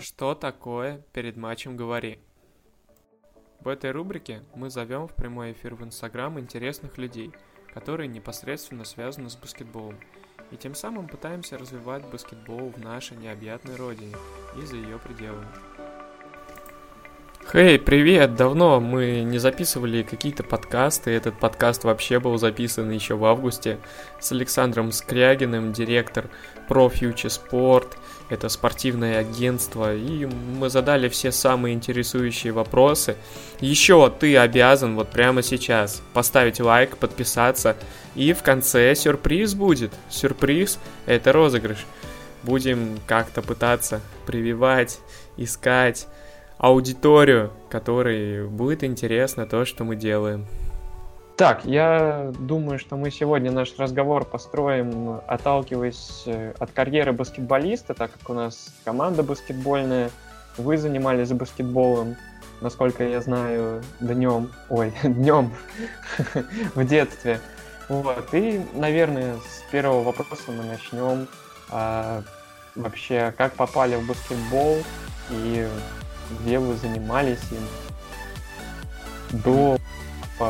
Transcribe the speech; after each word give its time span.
Что 0.00 0.34
такое 0.34 1.02
перед 1.12 1.36
матчем 1.36 1.76
говори? 1.76 2.20
В 3.60 3.68
этой 3.68 3.90
рубрике 3.90 4.40
мы 4.54 4.70
зовем 4.70 5.06
в 5.06 5.14
прямой 5.14 5.52
эфир 5.52 5.74
в 5.74 5.84
Инстаграм 5.84 6.40
интересных 6.40 6.96
людей, 6.96 7.32
которые 7.74 8.08
непосредственно 8.08 8.86
связаны 8.86 9.28
с 9.28 9.36
баскетболом, 9.36 10.00
и 10.52 10.56
тем 10.56 10.74
самым 10.74 11.06
пытаемся 11.06 11.58
развивать 11.58 12.02
баскетбол 12.06 12.70
в 12.70 12.78
нашей 12.78 13.18
необъятной 13.18 13.76
родине 13.76 14.16
и 14.56 14.64
за 14.64 14.76
ее 14.76 14.98
пределами. 14.98 15.46
Хей, 17.52 17.76
hey, 17.76 17.78
привет! 17.78 18.36
Давно 18.36 18.80
мы 18.80 19.22
не 19.22 19.38
записывали 19.38 20.02
какие-то 20.02 20.44
подкасты. 20.44 21.10
Этот 21.10 21.38
подкаст 21.38 21.84
вообще 21.84 22.20
был 22.20 22.38
записан 22.38 22.88
еще 22.90 23.16
в 23.16 23.24
августе 23.24 23.80
с 24.18 24.30
Александром 24.32 24.92
Скрягиным, 24.92 25.72
директор 25.72 26.30
Pro 26.68 26.88
Future 26.88 27.28
Sport. 27.28 27.96
Это 28.30 28.48
спортивное 28.48 29.18
агентство. 29.18 29.94
И 29.94 30.24
мы 30.24 30.70
задали 30.70 31.08
все 31.08 31.32
самые 31.32 31.74
интересующие 31.74 32.52
вопросы. 32.52 33.16
Еще 33.60 34.10
ты 34.18 34.36
обязан 34.38 34.94
вот 34.94 35.10
прямо 35.10 35.42
сейчас 35.42 36.00
поставить 36.14 36.60
лайк, 36.60 36.96
подписаться. 36.96 37.76
И 38.14 38.32
в 38.32 38.42
конце 38.42 38.94
сюрприз 38.94 39.54
будет. 39.54 39.92
Сюрприз— 40.08 40.78
это 41.06 41.32
розыгрыш. 41.32 41.84
Будем 42.44 42.98
как-то 43.06 43.42
пытаться 43.42 44.00
прививать, 44.26 45.00
искать 45.36 46.06
аудиторию, 46.56 47.52
которой 47.68 48.46
будет 48.46 48.84
интересно 48.84 49.46
то, 49.46 49.64
что 49.64 49.82
мы 49.84 49.96
делаем. 49.96 50.46
Так, 51.40 51.64
я 51.64 52.32
думаю, 52.38 52.78
что 52.78 52.98
мы 52.98 53.10
сегодня 53.10 53.50
наш 53.50 53.74
разговор 53.78 54.26
построим, 54.26 55.22
отталкиваясь 55.26 56.24
э, 56.26 56.52
от 56.58 56.70
карьеры 56.72 57.14
баскетболиста, 57.14 57.94
так 57.94 58.12
как 58.12 58.28
у 58.28 58.34
нас 58.34 58.74
команда 58.84 59.22
баскетбольная, 59.22 60.10
вы 60.58 60.76
занимались 60.76 61.32
баскетболом, 61.32 62.16
насколько 62.60 63.04
я 63.04 63.22
знаю, 63.22 63.82
днем, 64.00 64.50
ой, 64.68 64.92
днем 65.02 65.50
в 66.74 66.84
детстве. 66.84 67.40
Вот, 67.88 68.34
и, 68.34 68.60
наверное, 68.74 69.36
с 69.36 69.70
первого 69.72 70.02
вопроса 70.02 70.42
мы 70.48 70.62
начнем. 70.64 71.26
А, 71.70 72.22
вообще, 72.74 73.32
как 73.38 73.54
попали 73.54 73.96
в 73.96 74.06
баскетбол 74.06 74.76
и 75.30 75.66
где 76.42 76.58
вы 76.58 76.74
занимались 76.76 77.50
им 77.50 79.40
до 79.42 79.78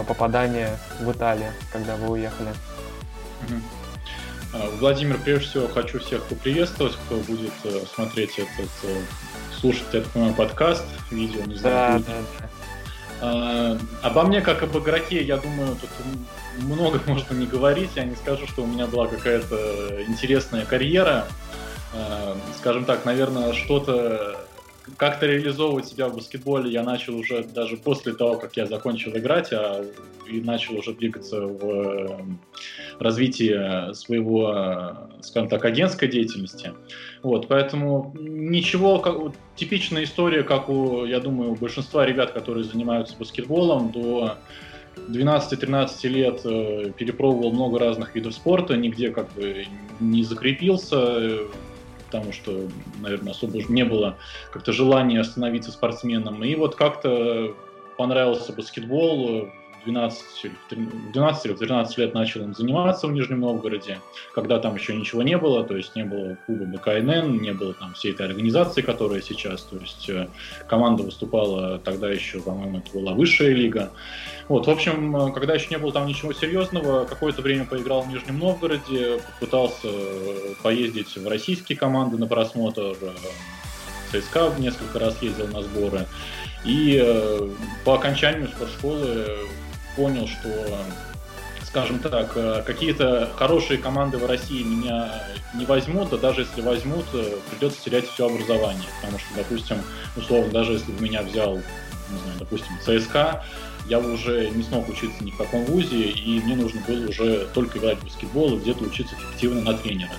попадания 0.06 0.78
в 1.00 1.10
Италию, 1.12 1.52
когда 1.72 1.96
вы 1.96 2.10
уехали. 2.10 2.50
А, 4.52 4.69
Владимир, 4.78 5.19
прежде 5.19 5.47
всего 5.47 5.69
хочу 5.69 6.00
всех 6.00 6.24
поприветствовать, 6.24 6.97
кто 7.06 7.16
будет 7.16 7.52
э, 7.64 7.80
смотреть 7.94 8.38
этот, 8.38 8.70
э, 8.82 9.00
слушать 9.60 9.86
этот 9.92 10.14
мой 10.16 10.32
подкаст, 10.32 10.84
видео, 11.10 11.42
не 11.44 11.55
знаю. 11.55 12.00
Да, 12.00 12.12
да, 12.12 12.22
да. 12.41 12.48
А, 13.22 13.78
обо 14.02 14.22
мне, 14.24 14.41
как 14.41 14.62
об 14.62 14.77
игроке, 14.77 15.22
я 15.22 15.36
думаю, 15.36 15.77
тут 15.77 15.91
много 16.64 17.00
можно 17.06 17.34
не 17.34 17.47
говорить. 17.47 17.91
Я 17.94 18.04
не 18.04 18.16
скажу, 18.16 18.47
что 18.47 18.62
у 18.62 18.66
меня 18.66 18.86
была 18.86 19.06
какая-то 19.06 20.02
интересная 20.08 20.64
карьера. 20.64 21.27
А, 21.94 22.36
скажем 22.58 22.84
так, 22.84 23.04
наверное, 23.04 23.52
что-то 23.52 24.47
как-то 24.96 25.27
реализовывать 25.27 25.86
себя 25.86 26.08
в 26.08 26.16
баскетболе 26.16 26.70
я 26.70 26.83
начал 26.83 27.16
уже 27.16 27.44
даже 27.44 27.77
после 27.77 28.12
того, 28.12 28.36
как 28.36 28.56
я 28.56 28.66
закончил 28.66 29.16
играть, 29.16 29.52
а 29.52 29.84
и 30.30 30.41
начал 30.41 30.77
уже 30.77 30.94
двигаться 30.94 31.41
в 31.41 31.64
э, 31.64 32.19
развитии 32.98 33.92
своего, 33.94 34.52
э, 34.55 35.22
скажем 35.22 35.48
так, 35.48 35.64
агентской 35.64 36.08
деятельности. 36.08 36.72
Вот, 37.22 37.48
поэтому 37.48 38.14
ничего, 38.19 38.98
как, 39.00 39.16
типичная 39.56 40.05
история, 40.05 40.42
как 40.42 40.69
у, 40.69 41.04
я 41.04 41.20
думаю, 41.20 41.52
у 41.52 41.56
большинства 41.56 42.06
ребят, 42.06 42.32
которые 42.32 42.65
занимаются 42.65 43.16
баскетболом, 43.19 43.91
до 43.91 44.36
12-13 45.09 46.09
лет 46.09 46.41
э, 46.44 46.92
перепробовал 46.97 47.53
много 47.53 47.78
разных 47.78 48.15
видов 48.15 48.34
спорта, 48.34 48.76
нигде 48.76 49.10
как 49.10 49.32
бы 49.32 49.66
не 49.98 50.22
закрепился, 50.22 51.38
потому 52.10 52.32
что, 52.32 52.69
наверное, 53.00 53.32
особо 53.32 53.59
уже 53.59 53.69
не 53.69 53.84
было 53.84 54.19
как-то 54.53 54.72
желания 54.72 55.22
становиться 55.22 55.71
спортсменом. 55.71 56.43
И 56.43 56.54
вот 56.56 56.75
как-то 56.75 57.54
понравился 57.97 58.53
баскетбол, 58.53 59.48
12, 59.84 60.50
12 61.12 61.46
или 61.46 61.52
13 61.54 61.98
лет 61.98 62.14
начал 62.14 62.42
им 62.42 62.54
заниматься 62.54 63.06
в 63.06 63.12
Нижнем 63.12 63.41
Новгороде, 63.41 64.00
когда 64.34 64.58
там 64.58 64.76
еще 64.76 64.94
ничего 64.94 65.22
не 65.22 65.36
было, 65.38 65.64
то 65.64 65.76
есть 65.76 65.94
не 65.96 66.04
было 66.04 66.36
клуба 66.46 66.64
БКНН, 66.64 67.41
не 67.41 67.52
было 67.52 67.74
там 67.74 67.94
всей 67.94 68.12
этой 68.12 68.26
организации, 68.26 68.82
которая 68.82 69.20
сейчас, 69.20 69.62
то 69.62 69.76
есть 69.76 70.08
э, 70.08 70.28
команда 70.68 71.02
выступала 71.02 71.78
тогда 71.78 72.10
еще, 72.10 72.41
по-моему, 72.41 72.78
это 72.78 72.98
была 72.98 73.12
высшая 73.12 73.52
лига. 73.52 73.91
Вот, 74.48 74.66
в 74.66 74.70
общем, 74.70 75.16
э, 75.16 75.32
когда 75.32 75.54
еще 75.54 75.68
не 75.70 75.78
было 75.78 75.92
там 75.92 76.06
ничего 76.06 76.32
серьезного, 76.32 77.04
какое-то 77.04 77.42
время 77.42 77.64
поиграл 77.64 78.02
в 78.02 78.08
Нижнем 78.08 78.38
Новгороде, 78.38 79.20
попытался 79.41 79.88
э, 79.88 80.54
поездить 80.62 81.16
в 81.16 81.26
российские 81.28 81.78
команды 81.78 82.18
на 82.18 82.26
просмотр, 82.26 82.97
ЦСКА 84.12 84.52
несколько 84.58 84.98
раз 84.98 85.22
ездил 85.22 85.47
на 85.48 85.62
сборы. 85.62 86.06
И 86.64 87.00
по 87.84 87.94
окончанию 87.94 88.48
спортшколы 88.48 89.38
понял, 90.00 90.27
что, 90.27 90.49
скажем 91.62 91.99
так, 91.99 92.33
э, 92.34 92.62
какие-то 92.65 93.31
хорошие 93.37 93.77
команды 93.77 94.16
в 94.16 94.25
России 94.25 94.62
меня 94.62 95.12
не 95.55 95.66
возьмут, 95.66 96.11
а 96.15 96.16
даже 96.16 96.41
если 96.41 96.62
возьмут, 96.62 97.05
э, 97.12 97.37
придется 97.50 97.84
терять 97.84 98.09
все 98.09 98.27
образование. 98.27 98.89
Потому 99.03 99.19
что, 99.19 99.28
допустим, 99.37 99.77
условно, 100.16 100.50
даже 100.53 100.72
если 100.72 100.91
бы 100.91 101.03
меня 101.03 101.21
взял, 101.21 101.56
не 101.56 102.19
знаю, 102.19 102.39
допустим, 102.39 102.72
ЦСКА, 102.81 103.44
я 103.89 103.99
уже 103.99 104.49
не 104.49 104.62
смог 104.62 104.89
учиться 104.89 105.22
ни 105.22 105.33
в 105.33 105.37
каком 105.37 105.66
вузе, 105.66 106.05
и 106.05 106.41
мне 106.41 106.56
нужно 106.56 106.81
было 106.89 107.06
уже 107.06 107.47
только 107.53 107.78
играть 107.78 107.99
в 107.99 108.05
баскетбол 108.05 108.56
и 108.56 108.60
где-то 108.60 108.84
учиться 108.84 109.15
эффективно 109.16 109.60
на 109.60 109.75
тренера. 109.75 110.15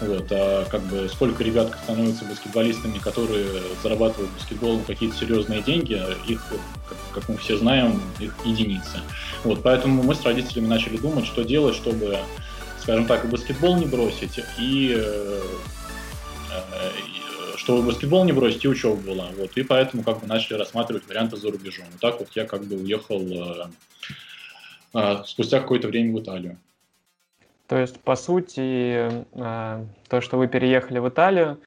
Вот, 0.00 0.26
а 0.30 0.66
как 0.66 0.82
бы 0.82 1.08
сколько 1.08 1.42
ребят 1.42 1.76
становятся 1.84 2.26
баскетболистами, 2.26 2.98
которые 2.98 3.46
зарабатывают 3.82 4.30
баскетболом 4.32 4.84
какие-то 4.84 5.16
серьезные 5.16 5.62
деньги, 5.62 6.00
их, 6.26 6.44
как, 7.14 7.28
мы 7.28 7.38
все 7.38 7.56
знаем, 7.56 8.00
их 8.20 8.34
единицы. 8.44 9.00
Вот, 9.42 9.62
поэтому 9.62 10.02
мы 10.02 10.14
с 10.14 10.22
родителями 10.22 10.66
начали 10.66 10.98
думать, 10.98 11.24
что 11.24 11.44
делать, 11.44 11.74
чтобы, 11.74 12.18
скажем 12.80 13.06
так, 13.06 13.28
баскетбол 13.30 13.76
не 13.76 13.86
бросить, 13.86 14.38
и 14.58 14.94
э, 14.96 15.40
чтобы 17.56 17.82
баскетбол 17.82 18.24
не 18.24 18.32
бросить, 18.32 18.64
и 18.64 18.68
учеба 18.68 18.96
была. 18.96 19.28
Вот, 19.36 19.56
и 19.56 19.62
поэтому 19.62 20.02
как 20.02 20.20
бы 20.20 20.26
начали 20.26 20.58
рассматривать 20.58 21.08
варианты 21.08 21.36
за 21.36 21.50
рубежом. 21.50 21.86
Так 22.00 22.20
вот 22.20 22.28
я 22.34 22.44
как 22.44 22.64
бы 22.64 22.76
уехал 22.76 23.22
э, 23.22 23.66
э, 24.94 25.22
спустя 25.26 25.60
какое-то 25.60 25.88
время 25.88 26.14
в 26.14 26.22
Италию. 26.22 26.58
То 27.68 27.78
есть, 27.78 28.00
по 28.00 28.14
сути, 28.14 29.24
э, 29.32 29.84
то, 30.08 30.20
что 30.20 30.38
вы 30.38 30.46
переехали 30.46 30.98
в 30.98 31.08
Италию, 31.08 31.58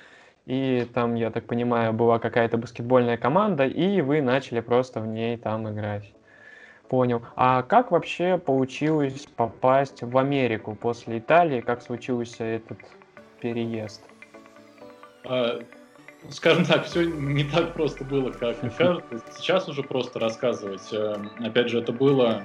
и 0.45 0.87
там, 0.93 1.15
я 1.15 1.29
так 1.29 1.45
понимаю, 1.45 1.93
была 1.93 2.19
какая-то 2.19 2.57
баскетбольная 2.57 3.17
команда, 3.17 3.65
и 3.65 4.01
вы 4.01 4.21
начали 4.21 4.61
просто 4.61 5.01
в 5.01 5.07
ней 5.07 5.37
там 5.37 5.69
играть. 5.69 6.11
Понял. 6.87 7.21
А 7.35 7.61
как 7.61 7.91
вообще 7.91 8.37
получилось 8.37 9.27
попасть 9.35 10.01
в 10.01 10.17
Америку 10.17 10.73
после 10.73 11.19
Италии? 11.19 11.61
Как 11.61 11.83
случился 11.83 12.43
этот 12.43 12.79
переезд? 13.41 14.01
А, 15.23 15.59
скажем 16.29 16.65
так, 16.65 16.85
все 16.85 17.03
не 17.03 17.43
так 17.43 17.73
просто 17.73 18.03
было, 18.03 18.31
как 18.31 18.57
кажется. 18.75 19.21
Сейчас 19.37 19.69
уже 19.69 19.83
просто 19.83 20.17
рассказывать. 20.19 20.91
Э, 20.91 21.17
опять 21.39 21.69
же, 21.69 21.79
это 21.79 21.91
было, 21.91 22.43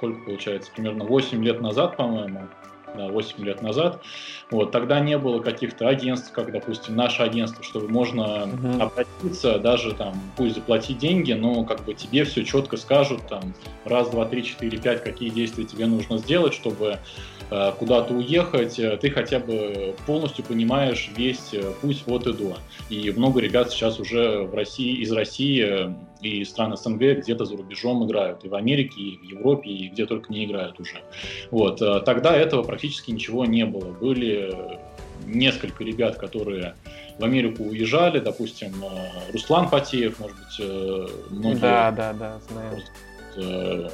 сколько 0.00 0.24
получается, 0.24 0.70
примерно 0.74 1.04
8 1.04 1.44
лет 1.44 1.60
назад, 1.60 1.98
по-моему 1.98 2.48
да, 2.96 3.08
8 3.08 3.44
лет 3.44 3.62
назад. 3.62 4.02
Вот, 4.50 4.72
тогда 4.72 4.98
не 4.98 5.16
было 5.18 5.40
каких-то 5.40 5.88
агентств, 5.88 6.32
как, 6.32 6.50
допустим, 6.50 6.96
наше 6.96 7.22
агентство, 7.22 7.62
чтобы 7.62 7.88
можно 7.88 8.20
uh-huh. 8.20 8.82
обратиться, 8.82 9.58
даже 9.58 9.94
там, 9.94 10.14
пусть 10.36 10.56
заплатить 10.56 10.98
деньги, 10.98 11.32
но 11.32 11.64
как 11.64 11.84
бы 11.84 11.94
тебе 11.94 12.24
все 12.24 12.44
четко 12.44 12.76
скажут, 12.76 13.28
там, 13.28 13.54
раз, 13.84 14.08
два, 14.08 14.24
три, 14.24 14.42
четыре, 14.42 14.78
пять, 14.78 15.04
какие 15.04 15.28
действия 15.28 15.64
тебе 15.64 15.86
нужно 15.86 16.18
сделать, 16.18 16.54
чтобы 16.54 16.98
э, 17.50 17.72
куда-то 17.78 18.14
уехать, 18.14 18.78
э, 18.78 18.96
ты 18.96 19.10
хотя 19.10 19.38
бы 19.38 19.94
полностью 20.06 20.44
понимаешь 20.44 21.10
весь 21.14 21.52
э, 21.52 21.72
путь 21.80 22.02
вот 22.06 22.26
и 22.26 22.32
до. 22.32 22.56
И 22.88 23.10
много 23.12 23.40
ребят 23.40 23.70
сейчас 23.70 24.00
уже 24.00 24.42
в 24.42 24.54
России, 24.54 25.00
из 25.02 25.12
России 25.12 25.64
э, 25.64 25.94
и 26.22 26.44
стран 26.44 26.76
СНГ 26.76 27.20
где-то 27.20 27.44
за 27.44 27.56
рубежом 27.56 28.04
играют, 28.06 28.44
и 28.44 28.48
в 28.48 28.54
Америке, 28.54 29.00
и 29.00 29.18
в 29.18 29.22
Европе, 29.22 29.70
и 29.70 29.88
где 29.88 30.06
только 30.06 30.32
не 30.32 30.44
играют 30.44 30.78
уже. 30.80 31.02
Вот. 31.50 31.78
Тогда 32.04 32.36
этого 32.36 32.62
практически 32.62 33.10
ничего 33.10 33.44
не 33.44 33.64
было. 33.64 33.90
Были 33.92 34.78
несколько 35.26 35.84
ребят, 35.84 36.16
которые 36.16 36.74
в 37.18 37.24
Америку 37.24 37.64
уезжали, 37.64 38.18
допустим, 38.18 38.72
Руслан 39.32 39.68
Потеев, 39.68 40.18
может 40.18 40.36
быть, 40.36 40.60
многие... 41.30 41.60
Да, 41.60 41.90
да, 41.90 42.12
да, 42.12 42.40
знаю. 43.36 43.90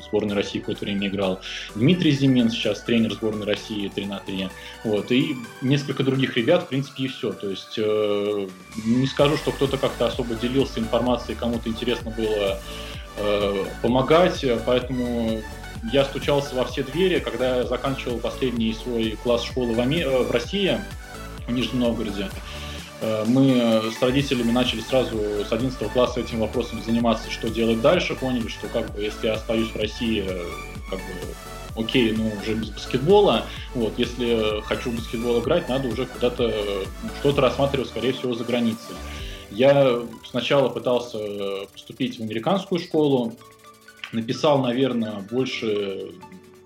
В 0.00 0.04
сборной 0.04 0.34
России 0.34 0.60
какое-то 0.60 0.84
время 0.84 1.08
играл. 1.08 1.40
Дмитрий 1.74 2.12
Зимин 2.12 2.50
сейчас 2.50 2.82
тренер 2.82 3.14
сборной 3.14 3.46
России 3.46 3.88
3 3.88 4.06
на 4.06 4.18
3. 4.20 4.48
Вот, 4.84 5.10
и 5.12 5.36
несколько 5.62 6.02
других 6.02 6.36
ребят, 6.36 6.64
в 6.64 6.68
принципе, 6.68 7.04
и 7.04 7.08
все. 7.08 7.32
То 7.32 7.50
есть 7.50 7.74
э, 7.78 8.48
не 8.84 9.06
скажу, 9.06 9.36
что 9.36 9.52
кто-то 9.52 9.78
как-то 9.78 10.06
особо 10.06 10.34
делился 10.34 10.80
информацией, 10.80 11.36
кому-то 11.36 11.68
интересно 11.68 12.10
было 12.10 12.58
э, 13.18 13.64
помогать, 13.82 14.44
поэтому 14.64 15.42
я 15.92 16.04
стучался 16.04 16.54
во 16.54 16.64
все 16.64 16.82
двери, 16.82 17.20
когда 17.20 17.58
я 17.58 17.64
заканчивал 17.64 18.18
последний 18.18 18.72
свой 18.74 19.16
класс 19.22 19.44
школы 19.44 19.74
в, 19.74 19.80
Ами... 19.80 20.02
в 20.02 20.30
России, 20.30 20.78
в 21.46 21.52
Нижнем 21.52 21.80
Новгороде. 21.80 22.28
Э, 23.00 23.24
мы 23.26 23.82
с 23.92 24.00
родителями 24.02 24.52
начали 24.52 24.80
сразу 24.80 25.16
с 25.44 25.52
11 25.52 25.92
класса 25.92 26.20
этим 26.20 26.40
вопросом 26.40 26.82
заниматься, 26.82 27.30
что 27.30 27.48
делать 27.48 27.80
дальше, 27.80 28.14
поняли, 28.14 28.48
что 28.48 28.68
как 28.68 28.92
бы 28.92 29.02
если 29.02 29.26
я 29.26 29.34
остаюсь 29.34 29.68
в 29.68 29.76
России, 29.76 30.24
э, 30.26 30.44
как 30.88 30.98
бы 30.98 31.82
окей, 31.82 32.12
ну 32.12 32.32
уже 32.40 32.54
без 32.54 32.70
баскетбола, 32.70 33.44
вот, 33.74 33.98
если 33.98 34.62
хочу 34.62 34.90
в 34.90 34.96
баскетбол 34.96 35.40
играть, 35.40 35.68
надо 35.68 35.88
уже 35.88 36.06
куда-то 36.06 36.52
что-то 37.20 37.42
рассматривать, 37.42 37.88
скорее 37.88 38.12
всего, 38.12 38.34
за 38.34 38.44
границей. 38.44 38.94
Я 39.50 40.00
сначала 40.24 40.68
пытался 40.68 41.18
поступить 41.72 42.18
в 42.18 42.22
американскую 42.22 42.80
школу, 42.80 43.34
написал, 44.12 44.58
наверное, 44.58 45.20
больше, 45.30 46.12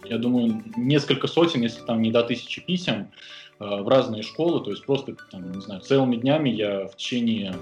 я 0.05 0.17
думаю, 0.17 0.63
несколько 0.77 1.27
сотен, 1.27 1.63
если 1.63 1.81
там 1.83 2.01
не 2.01 2.11
до 2.11 2.23
тысячи 2.23 2.61
писем, 2.61 3.09
Э, 3.09 3.50
в 3.61 3.89
разные 3.89 4.23
школы, 4.23 4.65
то 4.65 4.71
есть 4.71 4.85
просто, 4.85 5.15
там, 5.31 5.53
не 5.53 5.61
знаю, 5.61 5.83
целыми 5.83 6.17
днями 6.17 6.49
я 6.49 6.87
в 6.87 6.97
течение 6.97 7.55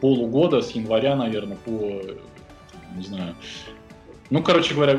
полугода, 0.00 0.62
с 0.62 0.70
января, 0.72 1.14
наверное, 1.14 1.58
по, 1.58 1.70
не 2.96 3.04
знаю, 3.04 3.36
ну, 4.30 4.42
короче 4.42 4.74
говоря, 4.74 4.98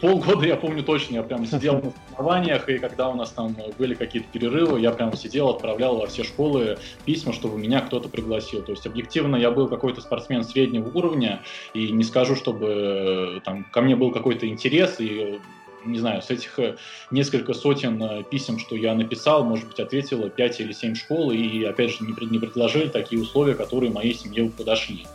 полгода 0.00 0.46
я 0.46 0.56
помню 0.56 0.82
точно, 0.82 1.14
я 1.14 1.22
прям 1.22 1.46
сидел 1.46 1.76
на 1.76 1.92
соревнованиях, 1.92 2.68
и 2.68 2.78
когда 2.78 3.08
у 3.08 3.14
нас 3.14 3.30
там 3.30 3.56
были 3.78 3.94
какие-то 3.94 4.28
перерывы, 4.30 4.78
я 4.80 4.90
прям 4.90 5.16
сидел, 5.16 5.48
отправлял 5.48 5.96
во 5.96 6.06
все 6.06 6.22
школы 6.22 6.76
письма, 7.06 7.32
чтобы 7.32 7.58
меня 7.58 7.80
кто-то 7.80 8.10
пригласил. 8.10 8.62
То 8.62 8.72
есть 8.72 8.86
объективно 8.86 9.36
я 9.36 9.50
был 9.50 9.68
какой-то 9.68 10.02
спортсмен 10.02 10.44
среднего 10.44 10.90
уровня, 10.90 11.42
и 11.72 11.90
не 11.90 12.04
скажу, 12.04 12.36
чтобы 12.36 13.40
там 13.44 13.64
ко 13.64 13.80
мне 13.80 13.96
был 13.96 14.12
какой-то 14.12 14.46
интерес, 14.46 14.96
и 15.00 15.40
не 15.84 15.98
знаю, 15.98 16.22
с 16.22 16.30
этих 16.30 16.58
э, 16.58 16.76
несколько 17.10 17.54
сотен 17.54 18.02
э, 18.02 18.22
писем, 18.24 18.58
что 18.58 18.76
я 18.76 18.94
написал, 18.94 19.44
может 19.44 19.68
быть, 19.68 19.80
ответило 19.80 20.28
5 20.28 20.60
или 20.60 20.72
7 20.72 20.94
школ, 20.94 21.30
и, 21.30 21.64
опять 21.64 21.90
же, 21.90 22.04
не, 22.04 22.14
не 22.26 22.38
предложили 22.38 22.88
такие 22.88 23.20
условия, 23.20 23.54
которые 23.54 23.92
моей 23.92 24.14
семье 24.14 24.50
подошли. 24.50 25.06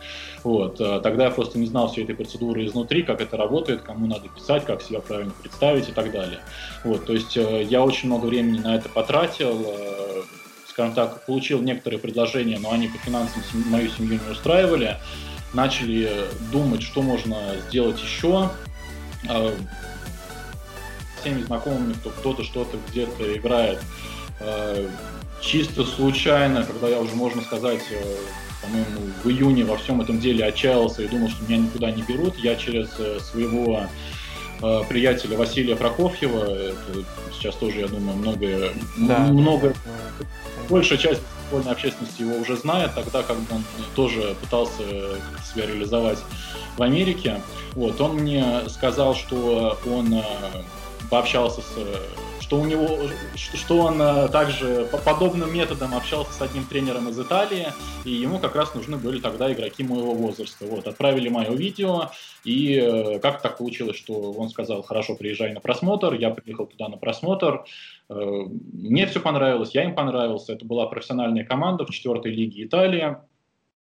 Вот. 0.44 0.80
Э, 0.80 1.00
тогда 1.02 1.24
я 1.24 1.30
просто 1.30 1.58
не 1.58 1.66
знал 1.66 1.90
всей 1.90 2.04
этой 2.04 2.14
процедуры 2.14 2.64
изнутри, 2.66 3.02
как 3.02 3.20
это 3.20 3.36
работает, 3.36 3.82
кому 3.82 4.06
надо 4.06 4.28
писать, 4.28 4.64
как 4.64 4.82
себя 4.82 5.00
правильно 5.00 5.32
представить 5.40 5.88
и 5.88 5.92
так 5.92 6.12
далее. 6.12 6.40
Вот. 6.84 7.06
То 7.06 7.12
есть 7.12 7.36
я 7.36 7.82
очень 7.82 8.08
много 8.08 8.26
времени 8.26 8.58
на 8.58 8.76
это 8.76 8.88
потратил, 8.88 9.66
скажем 10.66 10.94
так, 10.94 11.26
получил 11.26 11.60
некоторые 11.60 11.98
предложения, 12.00 12.58
но 12.58 12.72
они 12.72 12.88
по 12.88 12.98
финансам 12.98 13.42
мою 13.66 13.90
семью 13.90 14.20
не 14.24 14.32
устраивали. 14.32 14.96
Начали 15.52 16.08
думать, 16.52 16.82
что 16.82 17.02
можно 17.02 17.36
сделать 17.68 18.00
еще 18.00 18.50
всеми 21.20 21.42
знакомыми, 21.42 21.92
кто 21.94 22.10
кто-то 22.10 22.44
что-то 22.44 22.78
где-то 22.88 23.36
играет. 23.36 23.80
Э, 24.40 24.88
чисто 25.40 25.84
случайно, 25.84 26.64
когда 26.64 26.88
я 26.88 27.00
уже, 27.00 27.14
можно 27.14 27.42
сказать, 27.42 27.82
э, 27.90 28.02
по-моему, 28.62 29.12
в 29.22 29.28
июне 29.28 29.64
во 29.64 29.76
всем 29.76 30.00
этом 30.00 30.18
деле 30.18 30.44
отчаялся 30.44 31.02
и 31.02 31.08
думал, 31.08 31.28
что 31.28 31.44
меня 31.44 31.58
никуда 31.58 31.90
не 31.90 32.02
берут, 32.02 32.36
я 32.36 32.56
через 32.56 32.88
э, 32.98 33.20
своего 33.20 33.82
приятеля 34.90 35.38
Василия 35.38 35.74
Прокофьева, 35.74 36.44
это 36.44 37.02
сейчас 37.32 37.54
тоже, 37.54 37.80
я 37.80 37.88
думаю, 37.88 38.18
много, 38.18 38.72
да. 38.98 39.20
много 39.20 39.74
большая 40.68 40.98
часть 40.98 41.22
футбольной 41.44 41.72
общественности 41.72 42.20
его 42.20 42.36
уже 42.36 42.58
знает, 42.58 42.94
тогда 42.94 43.22
как 43.22 43.38
бы 43.38 43.54
он 43.54 43.64
тоже 43.96 44.36
пытался 44.38 44.82
себя 45.50 45.64
реализовать 45.66 46.18
в 46.76 46.82
Америке. 46.82 47.40
Вот, 47.72 47.98
он 48.02 48.16
мне 48.16 48.68
сказал, 48.68 49.14
что 49.14 49.78
он 49.86 50.22
пообщался 51.10 51.60
с 51.60 51.76
что 52.50 52.58
у 52.58 52.64
него, 52.64 52.98
что 53.36 53.78
он 53.78 54.02
э, 54.02 54.28
также 54.28 54.88
по 54.90 54.98
подобным 54.98 55.54
методам 55.54 55.94
общался 55.94 56.32
с 56.32 56.42
одним 56.42 56.64
тренером 56.64 57.08
из 57.08 57.16
Италии, 57.16 57.68
и 58.04 58.10
ему 58.10 58.40
как 58.40 58.56
раз 58.56 58.74
нужны 58.74 58.96
были 58.96 59.20
тогда 59.20 59.52
игроки 59.52 59.84
моего 59.84 60.14
возраста. 60.14 60.64
Вот, 60.64 60.88
отправили 60.88 61.28
мое 61.28 61.52
видео, 61.52 62.10
и 62.42 62.74
э, 62.74 63.20
как 63.20 63.40
так 63.40 63.56
получилось, 63.56 63.96
что 63.96 64.32
он 64.32 64.48
сказал, 64.48 64.82
хорошо, 64.82 65.14
приезжай 65.14 65.52
на 65.52 65.60
просмотр, 65.60 66.14
я 66.14 66.30
приехал 66.30 66.66
туда 66.66 66.88
на 66.88 66.96
просмотр, 66.96 67.64
э, 68.08 68.14
мне 68.72 69.06
все 69.06 69.20
понравилось, 69.20 69.70
я 69.72 69.84
им 69.84 69.94
понравился, 69.94 70.52
это 70.52 70.64
была 70.64 70.86
профессиональная 70.86 71.44
команда 71.44 71.86
в 71.86 71.90
четвертой 71.90 72.32
лиге 72.32 72.64
Италии, 72.64 73.14
Э, 73.14 73.29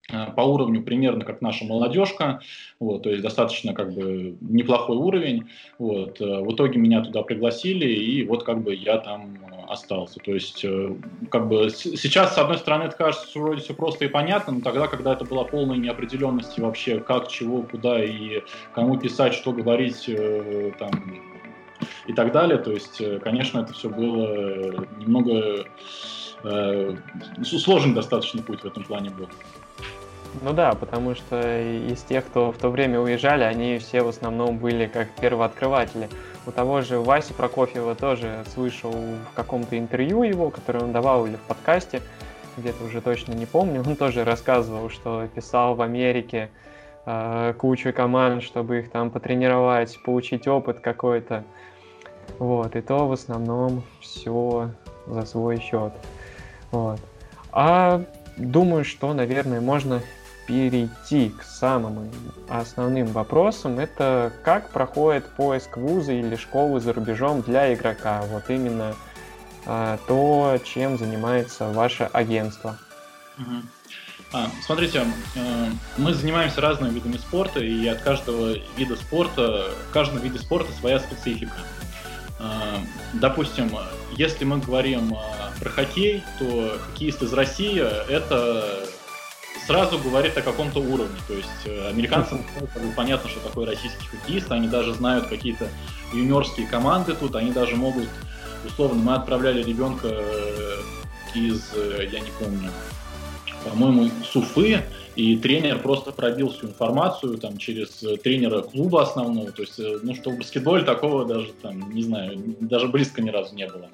по 0.09 0.43
уровню 0.43 0.83
примерно 0.83 1.25
как 1.25 1.43
наша 1.43 1.65
молодежка, 1.65 2.41
вот, 2.79 3.03
то 3.03 3.11
есть 3.11 3.23
достаточно 3.23 3.75
как 3.75 3.93
бы 3.93 4.37
неплохой 4.41 4.97
уровень. 4.97 5.49
Вот. 5.79 6.21
Э, 6.21 6.41
в 6.43 6.55
итоге 6.55 6.79
меня 6.79 7.03
туда 7.03 7.23
пригласили, 7.23 7.87
и 7.87 8.25
вот 8.25 8.45
как 8.45 8.63
бы 8.63 8.75
я 8.75 8.99
там 8.99 9.39
остался. 9.69 10.21
То 10.21 10.33
есть 10.33 10.65
э, 10.65 10.95
как 11.29 11.49
бы 11.49 11.71
сейчас, 11.71 12.35
с 12.35 12.39
одной 12.39 12.59
стороны, 12.59 12.85
это 12.85 12.97
кажется 12.97 13.39
вроде 13.39 13.63
все 13.63 13.75
просто 13.75 14.05
и 14.05 14.09
понятно, 14.09 14.55
но 14.55 14.61
тогда, 14.61 14.87
когда 14.87 15.13
это 15.13 15.25
была 15.25 15.43
полная 15.43 15.77
неопределенность 15.77 16.57
вообще, 16.59 17.01
как, 17.01 17.27
чего, 17.29 17.63
куда 17.63 18.03
и 18.03 18.43
кому 18.75 18.97
писать, 18.99 19.35
что 19.35 19.53
говорить, 19.53 20.09
там, 20.79 20.91
и 22.07 22.13
так 22.13 22.33
далее, 22.33 22.59
то 22.59 22.71
есть, 22.71 23.03
конечно, 23.23 23.59
это 23.59 23.73
все 23.73 23.89
было 23.91 24.87
немного 24.99 25.67
э, 26.45 26.97
сложный 27.43 27.95
достаточно 27.95 28.43
путь 28.43 28.61
в 28.61 28.67
этом 28.67 28.85
плане 28.85 29.11
был. 29.11 29.29
Ну 30.43 30.53
да, 30.53 30.73
потому 30.75 31.15
что 31.15 31.61
из 31.61 32.03
тех, 32.03 32.27
кто 32.27 32.53
в 32.53 32.59
то 32.59 32.69
время 32.69 33.01
уезжали, 33.01 33.45
они 33.45 33.79
все 33.79 34.03
в 34.03 34.09
основном 34.09 34.59
были 34.59 34.87
как 34.87 35.09
первооткрыватели. 35.21 36.09
У 36.47 36.53
того 36.53 36.83
же 36.83 37.01
Васи 37.01 37.33
Прокофьева 37.33 37.95
тоже 37.95 38.45
слышал 38.55 38.93
в 38.93 39.35
каком-то 39.35 39.79
интервью 39.79 40.23
его, 40.23 40.51
которое 40.51 40.85
он 40.85 40.93
давал 40.93 41.27
или 41.27 41.37
в 41.37 41.41
подкасте, 41.41 42.03
где-то 42.57 42.85
уже 42.85 43.01
точно 43.01 43.33
не 43.33 43.47
помню, 43.47 43.83
он 43.87 43.97
тоже 43.97 44.25
рассказывал, 44.25 44.91
что 44.91 45.27
писал 45.35 45.75
в 45.75 45.83
Америке 45.83 46.51
э, 47.05 47.55
кучу 47.59 47.93
команд, 47.93 48.43
чтобы 48.43 48.81
их 48.81 48.91
там 48.91 49.11
потренировать, 49.11 49.99
получить 50.05 50.47
опыт 50.47 50.81
какой-то. 50.81 51.45
Вот, 52.39 52.77
и 52.77 52.81
то 52.81 53.07
в 53.07 53.13
основном 53.13 53.83
все 54.01 54.71
за 55.07 55.25
свой 55.25 55.61
счет. 55.61 55.93
Вот. 56.71 57.01
А 57.53 58.03
думаю, 58.37 58.85
что, 58.85 59.15
наверное, 59.15 59.61
можно 59.61 60.03
перейти 60.47 61.31
к 61.31 61.43
самым 61.43 62.11
основным 62.49 63.09
вопросам, 63.09 63.79
это 63.79 64.33
как 64.45 64.71
проходит 64.71 65.27
поиск 65.31 65.77
вуза 65.77 66.13
или 66.13 66.37
школы 66.37 66.81
за 66.81 66.93
рубежом 66.93 67.43
для 67.43 67.75
игрока. 67.75 68.23
Вот 68.31 68.49
именно 68.49 68.95
а, 69.67 69.99
то, 70.07 70.59
чем 70.65 70.99
занимается 70.99 71.69
ваше 71.69 72.05
агентство. 72.13 72.79
А, 74.33 74.51
смотрите, 74.65 75.05
э, 75.35 75.71
мы 75.99 76.13
занимаемся 76.13 76.61
разными 76.61 76.93
видами 76.93 77.17
спорта, 77.17 77.61
и 77.61 77.87
от 77.87 78.01
каждого 78.01 78.55
вида 78.77 78.97
спорта, 78.97 79.71
в 79.89 79.93
каждом 79.93 80.19
виде 80.19 80.39
спорта 80.39 80.73
своя 80.73 80.99
специфика. 80.99 81.57
Э, 82.39 82.79
допустим, 83.15 83.71
если 84.13 84.45
мы 84.45 84.59
говорим 84.59 85.15
э, 85.15 85.61
про 85.61 85.71
хоккей, 85.71 86.25
то 86.39 86.79
хоккеист 86.87 87.23
из 87.23 87.33
России 87.33 87.79
это 88.11 88.87
сразу 89.67 89.99
говорит 89.99 90.37
о 90.39 90.43
каком-то 90.43 90.81
уровне. 90.81 91.19
То 91.27 91.35
есть 91.35 91.67
э, 91.67 91.89
американцам 91.89 92.45
понятно, 92.95 93.29
что 93.29 93.41
такое 93.41 93.67
российский 93.67 94.07
хоккеист, 94.07 94.51
они 94.53 94.69
даже 94.69 94.95
знают 94.95 95.27
какие-то 95.27 95.69
юниорские 96.13 96.67
команды 96.67 97.15
тут, 97.15 97.35
они 97.35 97.53
даже 97.53 97.77
могут, 97.77 98.09
условно, 98.65 99.03
мы 99.03 99.15
отправляли 99.15 99.63
ребенка 99.63 100.09
э, 100.11 100.77
из, 101.35 101.73
э, 101.75 102.09
я 102.11 102.21
не 102.21 102.31
помню, 102.39 102.71
по-моему, 103.71 104.11
Суфы, 104.25 104.83
и 105.17 105.37
тренер 105.37 105.79
просто 105.79 106.13
пробил 106.13 106.51
всю 106.51 106.67
информацию 106.67 107.39
там 107.39 107.57
через 107.57 108.03
э, 108.03 108.19
тренера 108.19 108.61
клуба 108.61 109.03
основного, 109.03 109.51
то 109.51 109.63
есть, 109.63 109.79
э, 109.79 109.99
ну, 110.03 110.15
что 110.15 110.31
в 110.31 110.39
баскетболе 110.39 110.85
такого 110.85 111.25
даже, 111.25 111.53
там, 111.63 111.91
не 111.93 112.03
знаю, 112.03 112.39
даже 112.61 112.89
близко 112.89 113.23
ни 113.23 113.31
разу 113.31 113.55
не 113.55 113.67
было. 113.67 113.89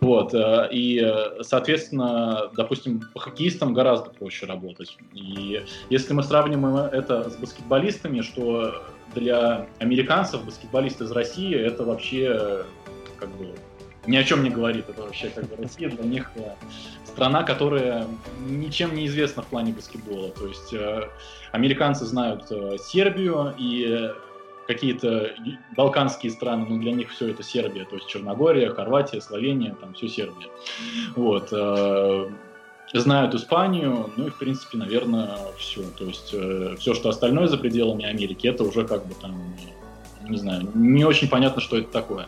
Вот, 0.00 0.34
э, 0.34 0.68
и, 0.72 1.00
соответственно, 1.42 2.50
допустим, 2.56 3.02
по 3.14 3.20
хоккеистам 3.20 3.72
гораздо 3.72 4.10
проще 4.10 4.46
работать. 4.46 4.96
И 5.12 5.62
если 5.90 6.12
мы 6.12 6.24
сравним 6.24 6.66
это 6.66 7.30
с 7.30 7.36
баскетболистами, 7.36 8.20
что 8.20 8.82
для 9.14 9.68
американцев 9.78 10.44
баскетболист 10.44 11.00
из 11.00 11.12
России 11.12 11.54
это 11.54 11.84
вообще 11.84 12.64
как 13.18 13.30
бы 13.36 13.54
ни 14.06 14.16
о 14.16 14.24
чем 14.24 14.42
не 14.42 14.50
говорит. 14.50 14.88
Это 14.88 15.02
вообще 15.02 15.28
как 15.28 15.48
бы 15.48 15.56
Россия 15.56 15.88
для 15.88 16.04
них 16.04 16.30
страна, 17.14 17.44
которая 17.44 18.06
ничем 18.46 18.94
не 18.94 19.06
известна 19.06 19.42
в 19.42 19.46
плане 19.46 19.72
баскетбола. 19.72 20.30
То 20.30 20.46
есть 20.46 20.74
э, 20.74 21.08
американцы 21.52 22.04
знают 22.04 22.46
э, 22.50 22.76
Сербию, 22.78 23.54
и 23.56 24.10
какие-то 24.66 25.34
балканские 25.76 26.32
страны, 26.32 26.66
но 26.68 26.78
для 26.78 26.92
них 26.92 27.10
все 27.10 27.28
это 27.28 27.42
Сербия, 27.42 27.84
то 27.84 27.96
есть 27.96 28.08
Черногория, 28.08 28.70
Хорватия, 28.70 29.20
Словения, 29.20 29.76
там 29.80 29.94
все 29.94 30.08
Сербия. 30.08 30.48
Вот. 31.16 31.48
Э, 31.52 32.30
знают 32.92 33.34
Испанию, 33.34 34.10
ну 34.16 34.28
и, 34.28 34.30
в 34.30 34.38
принципе, 34.38 34.78
наверное, 34.78 35.38
все. 35.58 35.82
То 35.98 36.04
есть 36.04 36.30
э, 36.32 36.76
все, 36.78 36.94
что 36.94 37.08
остальное 37.08 37.46
за 37.46 37.58
пределами 37.58 38.04
Америки, 38.04 38.46
это 38.46 38.64
уже 38.64 38.86
как 38.86 39.06
бы 39.06 39.14
там, 39.14 39.54
не 40.28 40.38
знаю, 40.38 40.68
не 40.74 41.04
очень 41.04 41.28
понятно, 41.28 41.60
что 41.60 41.76
это 41.76 41.90
такое. 41.90 42.26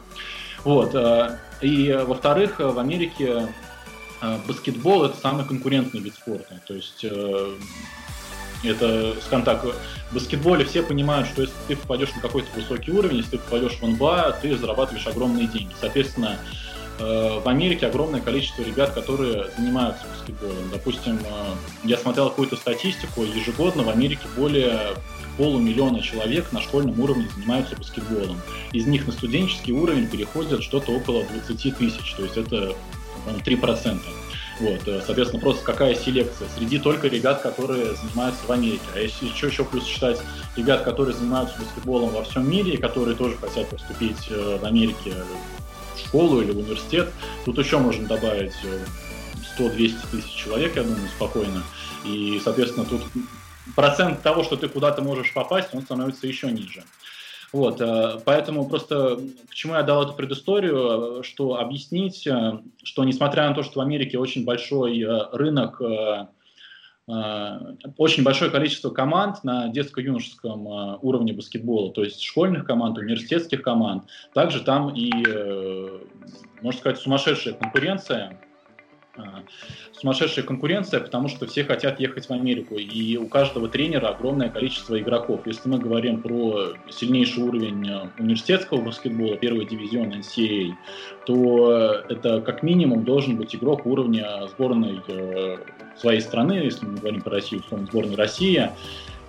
Вот. 0.64 0.94
Э, 0.94 1.38
и, 1.62 1.92
во-вторых, 2.06 2.58
в 2.58 2.78
Америке 2.78 3.48
баскетбол– 4.46 5.04
это 5.06 5.16
самый 5.16 5.44
конкурентный 5.44 6.00
вид 6.00 6.14
спорта. 6.14 6.60
То 6.66 6.74
есть 6.74 7.04
э, 7.04 7.54
это, 8.64 9.14
скажем 9.24 9.44
так, 9.44 9.64
в 9.64 10.14
баскетболе 10.14 10.64
все 10.64 10.82
понимают, 10.82 11.28
что 11.28 11.42
если 11.42 11.54
ты 11.68 11.76
попадешь 11.76 12.14
на 12.14 12.20
какой-то 12.20 12.48
высокий 12.54 12.90
уровень, 12.90 13.18
если 13.18 13.32
ты 13.32 13.38
попадешь 13.38 13.78
в 13.80 13.86
НБА, 13.86 14.38
ты 14.40 14.56
зарабатываешь 14.56 15.06
огромные 15.06 15.46
деньги. 15.46 15.74
Соответственно, 15.80 16.38
в 16.98 17.46
Америке 17.46 17.86
огромное 17.86 18.22
количество 18.22 18.62
ребят, 18.62 18.92
которые 18.94 19.50
занимаются 19.56 20.06
баскетболом. 20.06 20.70
Допустим, 20.72 21.20
я 21.84 21.98
смотрел 21.98 22.30
какую-то 22.30 22.56
статистику, 22.56 23.22
ежегодно 23.22 23.82
в 23.82 23.90
Америке 23.90 24.22
более 24.34 24.94
полумиллиона 25.36 26.00
человек 26.00 26.50
на 26.52 26.60
школьном 26.60 26.98
уровне 27.00 27.28
занимаются 27.34 27.76
баскетболом. 27.76 28.40
Из 28.72 28.86
них 28.86 29.06
на 29.06 29.12
студенческий 29.12 29.72
уровень 29.72 30.08
переходят 30.08 30.62
что-то 30.62 30.92
около 30.92 31.24
20 31.24 31.76
тысяч, 31.76 32.14
то 32.16 32.22
есть 32.22 32.36
это, 32.36 32.74
по-моему, 33.26 33.44
3%. 33.44 34.00
Вот, 34.58 34.88
э, 34.88 35.02
соответственно, 35.04 35.42
просто 35.42 35.64
какая 35.64 35.94
селекция 35.94 36.48
среди 36.56 36.78
только 36.78 37.08
ребят, 37.08 37.42
которые 37.42 37.94
занимаются 37.94 38.46
в 38.46 38.50
Америке. 38.50 38.84
А 38.94 38.98
если 38.98 39.26
еще, 39.26 39.48
еще 39.48 39.64
плюс 39.64 39.84
считать 39.84 40.18
ребят, 40.56 40.82
которые 40.82 41.14
занимаются 41.14 41.58
баскетболом 41.58 42.10
во 42.10 42.22
всем 42.22 42.48
мире, 42.48 42.74
и 42.74 42.76
которые 42.78 43.16
тоже 43.16 43.36
хотят 43.36 43.68
поступить 43.68 44.30
э, 44.30 44.58
в 44.60 44.64
Америке 44.64 45.14
в 45.94 45.98
школу 45.98 46.40
или 46.40 46.52
в 46.52 46.58
университет, 46.58 47.10
тут 47.44 47.58
еще 47.58 47.78
можно 47.78 48.06
добавить 48.06 48.54
100-200 49.58 49.68
э, 49.68 49.92
тысяч 50.10 50.34
человек, 50.34 50.76
я 50.76 50.84
думаю, 50.84 51.08
спокойно. 51.08 51.62
И, 52.04 52.40
соответственно, 52.42 52.86
тут 52.86 53.02
процент 53.74 54.22
того, 54.22 54.42
что 54.42 54.56
ты 54.56 54.68
куда-то 54.68 55.02
можешь 55.02 55.34
попасть, 55.34 55.68
он 55.74 55.82
становится 55.82 56.26
еще 56.26 56.50
ниже. 56.50 56.82
Вот, 57.56 57.80
э, 57.80 58.18
поэтому 58.26 58.68
просто 58.68 59.18
почему 59.48 59.76
я 59.76 59.82
дал 59.82 60.02
эту 60.02 60.12
предысторию, 60.12 61.22
что 61.22 61.58
объяснить, 61.58 62.26
э, 62.26 62.58
что 62.82 63.02
несмотря 63.02 63.48
на 63.48 63.54
то, 63.54 63.62
что 63.62 63.80
в 63.80 63.82
Америке 63.82 64.18
очень 64.18 64.44
большой 64.44 65.00
э, 65.00 65.28
рынок, 65.32 65.80
очень 67.98 68.24
большое 68.24 68.50
количество 68.50 68.90
команд 68.90 69.44
на 69.44 69.68
детско-юношеском 69.68 70.98
уровне 71.02 71.32
баскетбола, 71.32 71.92
то 71.92 72.02
есть 72.02 72.20
школьных 72.20 72.64
команд, 72.64 72.98
университетских 72.98 73.62
команд, 73.62 74.06
также 74.34 74.60
там 74.60 74.92
и, 74.92 75.12
можно 76.62 76.80
сказать, 76.80 76.98
сумасшедшая 76.98 77.54
конкуренция 77.54 78.40
сумасшедшая 79.92 80.44
конкуренция, 80.44 81.00
потому 81.00 81.28
что 81.28 81.46
все 81.46 81.64
хотят 81.64 82.00
ехать 82.00 82.26
в 82.26 82.30
Америку, 82.30 82.76
и 82.76 83.16
у 83.16 83.26
каждого 83.26 83.68
тренера 83.68 84.08
огромное 84.08 84.48
количество 84.48 84.98
игроков. 85.00 85.46
Если 85.46 85.68
мы 85.68 85.78
говорим 85.78 86.22
про 86.22 86.74
сильнейший 86.90 87.42
уровень 87.42 87.88
э, 87.88 88.08
университетского 88.18 88.80
баскетбола, 88.80 89.36
первый 89.36 89.66
дивизион 89.66 90.12
NCAA, 90.12 90.72
то 91.26 92.02
это 92.08 92.40
как 92.40 92.62
минимум 92.62 93.04
должен 93.04 93.36
быть 93.36 93.54
игрок 93.54 93.86
уровня 93.86 94.46
сборной 94.48 95.00
э, 95.08 95.58
своей 95.96 96.20
страны, 96.20 96.54
если 96.54 96.86
мы 96.86 96.98
говорим 96.98 97.22
про 97.22 97.32
Россию, 97.32 97.62
условно, 97.62 97.86
сборной 97.86 98.16
России, 98.16 98.70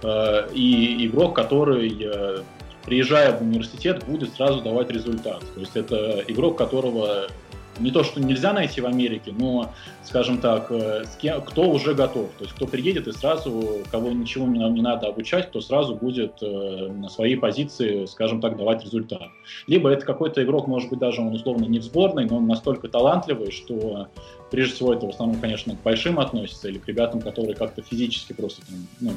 э, 0.04 0.50
и 0.54 1.08
игрок, 1.08 1.36
который 1.36 2.44
приезжая 2.86 3.38
в 3.38 3.42
университет, 3.42 4.06
будет 4.06 4.34
сразу 4.34 4.62
давать 4.62 4.90
результат. 4.90 5.42
То 5.54 5.60
есть 5.60 5.76
это 5.76 6.24
игрок, 6.28 6.58
которого 6.58 7.28
не 7.80 7.92
то, 7.92 8.04
что 8.04 8.20
нельзя 8.20 8.54
найти 8.54 8.82
в 8.82 8.86
Америке, 8.86 9.34
но, 9.38 9.72
скажем 10.04 10.40
так, 10.40 10.68
э, 10.72 11.06
с 11.06 11.16
кем, 11.18 11.42
кто 11.42 11.70
уже 11.70 11.94
готов. 11.94 12.30
То 12.38 12.44
есть 12.44 12.56
кто 12.56 12.68
приедет 12.68 13.08
и 13.08 13.12
сразу, 13.12 13.84
кого 13.92 14.10
ничего 14.10 14.48
не, 14.48 14.82
надо 14.82 15.08
обучать, 15.08 15.50
кто 15.50 15.62
сразу 15.62 15.96
будет 15.96 16.34
э, 16.42 16.92
на 16.92 17.10
своей 17.10 17.36
позиции, 17.36 18.06
скажем 18.06 18.42
так, 18.42 18.58
давать 18.58 18.84
результат. 18.84 19.30
Либо 19.68 19.90
это 19.90 20.06
какой-то 20.06 20.44
игрок, 20.44 20.68
может 20.68 20.90
быть, 20.90 21.00
даже 21.00 21.22
он 21.22 21.34
условно 21.34 21.66
не 21.66 21.80
в 21.80 21.84
сборной, 21.84 22.26
но 22.26 22.38
он 22.38 22.48
настолько 22.48 22.88
талантливый, 22.88 23.52
что 23.52 24.08
прежде 24.52 24.76
всего 24.76 24.94
это 24.94 25.06
в 25.06 25.10
основном, 25.10 25.40
конечно, 25.40 25.76
к 25.76 25.82
большим 25.84 26.20
относится 26.20 26.70
или 26.70 26.78
к 26.78 26.88
ребятам, 26.88 27.22
которые 27.22 27.56
как-то 27.56 27.82
физически 27.82 28.34
просто 28.34 28.62
там, 28.66 28.88
ну, 29.02 29.12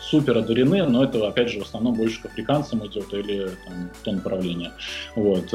супер 0.00 0.38
одарены, 0.38 0.84
но 0.84 1.04
это, 1.04 1.26
опять 1.26 1.50
же, 1.50 1.60
в 1.60 1.62
основном 1.62 1.94
больше 1.94 2.22
к 2.22 2.26
африканцам 2.26 2.86
идет 2.86 3.12
или 3.12 3.50
там, 3.66 3.90
в 3.92 4.04
то 4.04 4.12
направление. 4.12 4.72
Вот. 5.16 5.52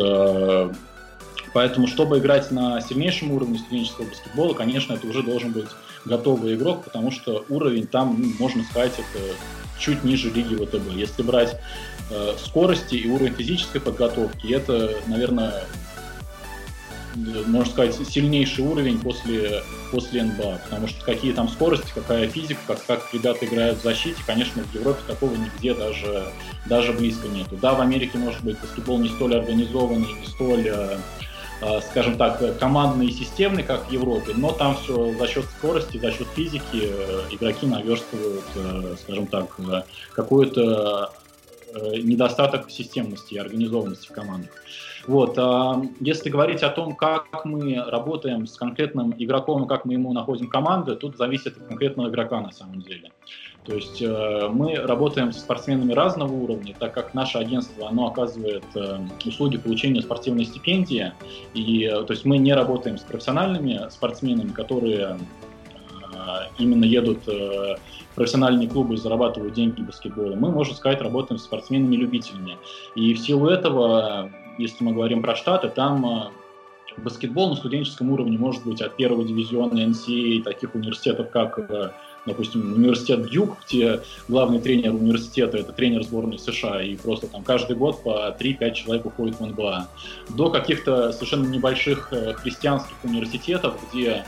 Э, 1.49 1.53
Поэтому, 1.53 1.87
чтобы 1.87 2.19
играть 2.19 2.51
на 2.51 2.81
сильнейшем 2.81 3.31
уровне 3.31 3.59
студенческого 3.59 4.05
баскетбола, 4.05 4.53
конечно, 4.53 4.93
это 4.93 5.07
уже 5.07 5.23
должен 5.23 5.51
быть 5.51 5.67
готовый 6.05 6.55
игрок, 6.55 6.85
потому 6.85 7.11
что 7.11 7.45
уровень 7.49 7.87
там, 7.87 8.15
ну, 8.19 8.31
можно 8.39 8.63
сказать, 8.63 8.93
это 8.93 9.35
чуть 9.77 10.03
ниже 10.03 10.29
лиги 10.29 10.55
ВТБ. 10.55 10.93
Если 10.95 11.21
брать 11.21 11.57
э, 12.11 12.35
скорости 12.43 12.95
и 12.95 13.09
уровень 13.09 13.33
физической 13.33 13.79
подготовки, 13.79 14.51
это, 14.51 14.95
наверное, 15.07 15.63
можно 17.47 17.71
сказать, 17.71 17.95
сильнейший 18.07 18.63
уровень 18.63 18.99
после, 18.99 19.63
после 19.91 20.23
НБА, 20.23 20.61
потому 20.63 20.87
что 20.87 21.03
какие 21.03 21.33
там 21.33 21.49
скорости, 21.49 21.91
какая 21.93 22.27
физика, 22.29 22.59
как, 22.67 22.85
как 22.85 23.13
ребята 23.13 23.45
играют 23.45 23.79
в 23.79 23.83
защите, 23.83 24.21
конечно, 24.25 24.63
в 24.63 24.73
Европе 24.75 25.01
такого 25.07 25.35
нигде 25.35 25.73
даже, 25.73 26.31
даже 26.67 26.93
близко 26.93 27.27
нету. 27.27 27.57
Да, 27.59 27.73
в 27.73 27.81
Америке, 27.81 28.17
может 28.19 28.43
быть, 28.43 28.59
баскетбол 28.59 28.99
не 28.99 29.09
столь 29.09 29.35
организованный, 29.35 30.13
не 30.13 30.27
столь 30.27 30.67
э, 30.67 30.97
Э, 30.97 30.97
скажем 31.89 32.17
так, 32.17 32.57
командный 32.57 33.07
и 33.07 33.11
системный, 33.11 33.63
как 33.63 33.89
в 33.89 33.91
Европе, 33.91 34.33
но 34.35 34.51
там 34.51 34.77
все 34.77 35.13
за 35.13 35.27
счет 35.27 35.45
скорости, 35.57 35.97
за 35.97 36.11
счет 36.11 36.27
физики 36.35 36.83
э, 36.83 37.21
игроки 37.31 37.65
наверстывают, 37.67 38.45
э, 38.55 38.95
скажем 39.01 39.27
так, 39.27 39.57
какой-то 40.13 41.13
недостаток 41.71 42.71
системности 42.71 43.35
и 43.35 43.37
организованности 43.37 44.07
в 44.07 44.11
командах. 44.11 44.49
Вот, 45.09 45.39
а 45.39 45.81
если 45.99 46.29
говорить 46.29 46.61
о 46.61 46.69
том, 46.69 46.95
как 46.95 47.43
мы 47.43 47.83
работаем 47.83 48.45
с 48.45 48.55
конкретным 48.55 49.15
игроком 49.17 49.65
как 49.65 49.83
мы 49.83 49.93
ему 49.93 50.13
находим 50.13 50.47
команды, 50.47 50.95
тут 50.95 51.17
зависит 51.17 51.57
от 51.57 51.63
конкретного 51.63 52.09
игрока 52.09 52.39
на 52.41 52.51
самом 52.51 52.83
деле. 52.83 53.09
То 53.65 53.73
есть 53.73 54.03
э, 54.03 54.49
мы 54.53 54.75
работаем 54.75 55.31
со 55.31 55.39
спортсменами 55.39 55.93
разного 55.93 56.31
уровня, 56.31 56.75
так 56.77 56.93
как 56.93 57.15
наше 57.15 57.39
агентство 57.39 57.87
оно 57.87 58.05
оказывает 58.05 58.63
э, 58.75 58.99
услуги 59.25 59.57
получения 59.57 60.03
спортивной 60.03 60.45
стипендии, 60.45 61.11
и 61.55 61.85
э, 61.85 62.03
то 62.03 62.13
есть 62.13 62.23
мы 62.23 62.37
не 62.37 62.53
работаем 62.53 62.99
с 62.99 63.01
профессиональными 63.01 63.89
спортсменами, 63.89 64.51
которые 64.51 65.17
именно 66.59 66.83
едут 66.83 67.25
в 67.25 67.79
профессиональные 68.15 68.67
клубы 68.67 68.95
и 68.95 68.97
зарабатывают 68.97 69.53
деньги 69.53 69.81
в 69.81 69.87
баскетболе. 69.87 70.35
Мы, 70.35 70.51
можно 70.51 70.75
сказать, 70.75 71.01
работаем 71.01 71.39
с 71.39 71.43
спортсменами-любителями. 71.43 72.57
И 72.93 73.13
в 73.13 73.19
силу 73.19 73.47
этого, 73.47 74.29
если 74.59 74.83
мы 74.83 74.93
говорим 74.93 75.21
про 75.21 75.35
Штаты, 75.35 75.69
там 75.69 76.31
баскетбол 76.97 77.49
на 77.49 77.55
студенческом 77.55 78.11
уровне 78.11 78.37
может 78.37 78.63
быть 78.65 78.81
от 78.81 78.95
первого 78.95 79.23
дивизиона 79.23 79.79
NCAA, 79.79 80.43
таких 80.43 80.75
университетов, 80.75 81.29
как 81.31 81.59
допустим, 82.25 82.73
университет 82.73 83.29
Дюк, 83.29 83.57
где 83.65 84.01
главный 84.27 84.59
тренер 84.59 84.93
университета– 84.93 85.57
это 85.59 85.73
тренер 85.73 86.03
сборной 86.03 86.39
США, 86.39 86.81
и 86.81 86.95
просто 86.95 87.27
там 87.27 87.43
каждый 87.43 87.75
год 87.75 88.03
по 88.03 88.35
3-5 88.39 88.73
человек 88.73 89.05
уходит 89.05 89.39
в 89.39 89.45
НБА, 89.45 89.87
до 90.29 90.49
каких-то 90.49 91.11
совершенно 91.11 91.47
небольших 91.47 92.11
э, 92.11 92.33
христианских 92.33 92.95
университетов, 93.03 93.75
где 93.91 94.25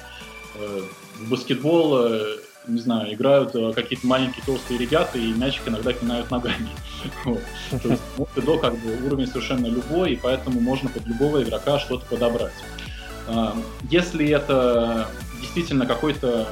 э, 0.55 0.81
в 1.19 1.29
баскетбол 1.29 1.97
э, 1.99 2.35
не 2.67 2.79
знаю, 2.79 3.13
играют 3.13 3.53
какие-то 3.75 4.05
маленькие 4.05 4.43
толстые 4.45 4.77
ребята 4.79 5.17
и 5.17 5.33
мячик 5.33 5.67
иногда 5.67 5.93
пинают 5.93 6.29
ногами. 6.31 6.69
То 7.23 7.89
есть 7.89 8.01
вот 8.17 8.29
и 8.35 8.41
до 8.41 8.57
как 8.57 8.77
бы 8.77 9.05
уровень 9.05 9.27
совершенно 9.27 9.67
любой, 9.67 10.13
и 10.13 10.15
поэтому 10.15 10.59
можно 10.59 10.89
под 10.89 11.05
любого 11.07 11.41
игрока 11.41 11.79
что-то 11.79 12.05
подобрать. 12.05 12.53
Если 13.89 14.29
это 14.29 15.07
действительно 15.39 15.85
какой-то 15.85 16.47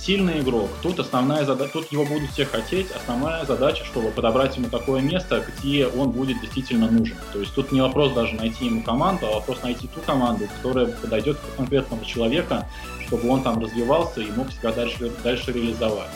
сильный 0.00 0.40
игрок, 0.40 0.70
тут 0.82 1.00
основная 1.00 1.44
задача, 1.44 1.72
тут 1.74 1.92
его 1.92 2.04
будут 2.04 2.30
все 2.30 2.44
хотеть, 2.44 2.90
основная 2.90 3.44
задача, 3.44 3.84
чтобы 3.84 4.10
подобрать 4.10 4.56
ему 4.56 4.68
такое 4.68 5.00
место, 5.00 5.44
где 5.58 5.86
он 5.86 6.10
будет 6.10 6.40
действительно 6.40 6.90
нужен. 6.90 7.16
То 7.32 7.40
есть 7.40 7.54
тут 7.54 7.72
не 7.72 7.80
вопрос 7.80 8.12
даже 8.12 8.34
найти 8.34 8.66
ему 8.66 8.82
команду, 8.82 9.26
а 9.26 9.34
вопрос 9.34 9.62
найти 9.62 9.88
ту 9.88 10.00
команду, 10.00 10.48
которая 10.56 10.86
подойдет 10.86 11.38
к 11.38 11.56
конкретному 11.56 12.04
человека, 12.04 12.66
чтобы 13.06 13.28
он 13.28 13.42
там 13.42 13.58
развивался 13.60 14.20
и 14.20 14.30
мог 14.30 14.52
себя 14.52 14.72
дальше, 14.72 15.10
дальше 15.22 15.52
реализовать. 15.52 16.10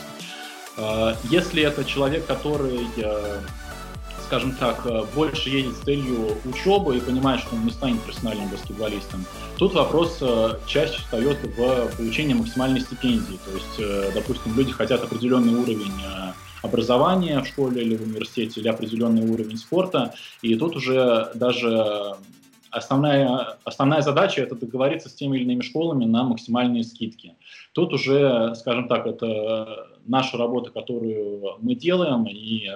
А, 0.77 1.17
если 1.25 1.63
это 1.63 1.85
человек, 1.85 2.27
который 2.27 2.87
э, 2.97 3.41
скажем 4.27 4.53
так, 4.53 4.87
э, 4.87 5.05
больше 5.15 5.51
едет 5.51 5.75
с 5.75 5.81
целью 5.81 6.37
учебы 6.45 6.97
и 6.97 7.01
понимает, 7.01 7.41
что 7.41 7.55
он 7.55 7.65
не 7.65 7.71
станет 7.71 8.01
профессиональным 8.01 8.49
баскетболистом, 8.49 9.25
тут 9.59 9.75
вопрос 9.75 10.19
э, 10.21 10.59
чаще 10.67 10.99
встает 10.99 11.39
в 11.43 11.97
получении 11.97 12.35
максимальной 12.35 12.81
стипендии. 12.81 13.39
То 13.45 13.53
есть, 13.53 13.79
э, 13.79 14.13
допустим, 14.15 14.57
люди 14.57 14.73
хотят 14.73 15.03
определенный 15.03 15.55
уровень 15.55 15.93
образование 16.63 17.41
в 17.41 17.47
школе 17.47 17.83
или 17.83 17.97
в 17.97 18.03
университете, 18.03 18.61
или 18.61 18.69
определенный 18.69 19.29
уровень 19.29 19.57
спорта. 19.57 20.15
И 20.43 20.55
тут 20.55 20.77
уже 20.77 21.31
даже 21.35 22.17
основная, 22.71 23.59
основная 23.65 24.01
задача 24.01 24.43
это 24.43 24.55
договориться 24.55 25.09
с 25.09 25.15
теми 25.15 25.37
или 25.37 25.45
иными 25.45 25.63
школами 25.63 26.05
на 26.05 26.25
максимальные 26.25 26.85
скидки. 26.85 27.35
Тут 27.73 27.93
уже, 27.93 28.55
скажем 28.55 28.89
так, 28.89 29.07
это 29.07 29.89
наша 30.07 30.37
работа, 30.37 30.71
которую 30.71 31.57
мы 31.61 31.75
делаем, 31.75 32.27
и 32.27 32.69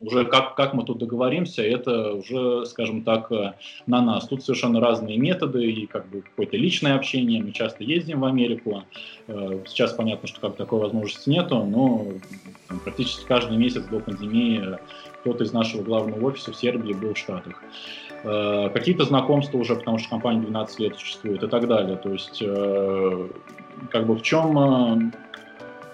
уже 0.00 0.24
как, 0.24 0.54
как 0.54 0.72
мы 0.72 0.84
тут 0.84 0.98
договоримся, 0.98 1.62
это 1.62 2.14
уже, 2.14 2.64
скажем 2.66 3.02
так, 3.02 3.30
э, 3.30 3.52
на 3.86 4.00
нас. 4.00 4.26
Тут 4.26 4.42
совершенно 4.42 4.80
разные 4.80 5.18
методы 5.18 5.70
и 5.70 5.86
как 5.86 6.08
бы 6.08 6.22
какое-то 6.22 6.56
личное 6.56 6.94
общение. 6.94 7.42
Мы 7.42 7.52
часто 7.52 7.84
ездим 7.84 8.20
в 8.20 8.24
Америку. 8.24 8.82
Э, 9.28 9.62
сейчас 9.66 9.92
понятно, 9.92 10.26
что 10.26 10.40
как 10.40 10.56
такой 10.56 10.80
возможности 10.80 11.28
нету, 11.28 11.62
но 11.64 12.06
там, 12.68 12.80
практически 12.80 13.26
каждый 13.26 13.58
месяц 13.58 13.84
до 13.84 14.00
пандемии 14.00 14.78
кто-то 15.20 15.44
из 15.44 15.52
нашего 15.52 15.82
главного 15.82 16.28
офиса 16.28 16.50
в 16.52 16.56
Сербии 16.56 16.94
был 16.94 17.12
в 17.12 17.18
Штатах. 17.18 17.62
Э, 18.24 18.70
какие-то 18.70 19.04
знакомства 19.04 19.58
уже, 19.58 19.76
потому 19.76 19.98
что 19.98 20.08
компания 20.08 20.40
12 20.40 20.80
лет 20.80 20.96
существует 20.96 21.42
и 21.42 21.46
так 21.46 21.68
далее. 21.68 21.96
То 21.96 22.10
есть, 22.10 22.42
как 23.90 24.06
бы 24.06 24.14
в 24.14 24.22
чем 24.22 25.12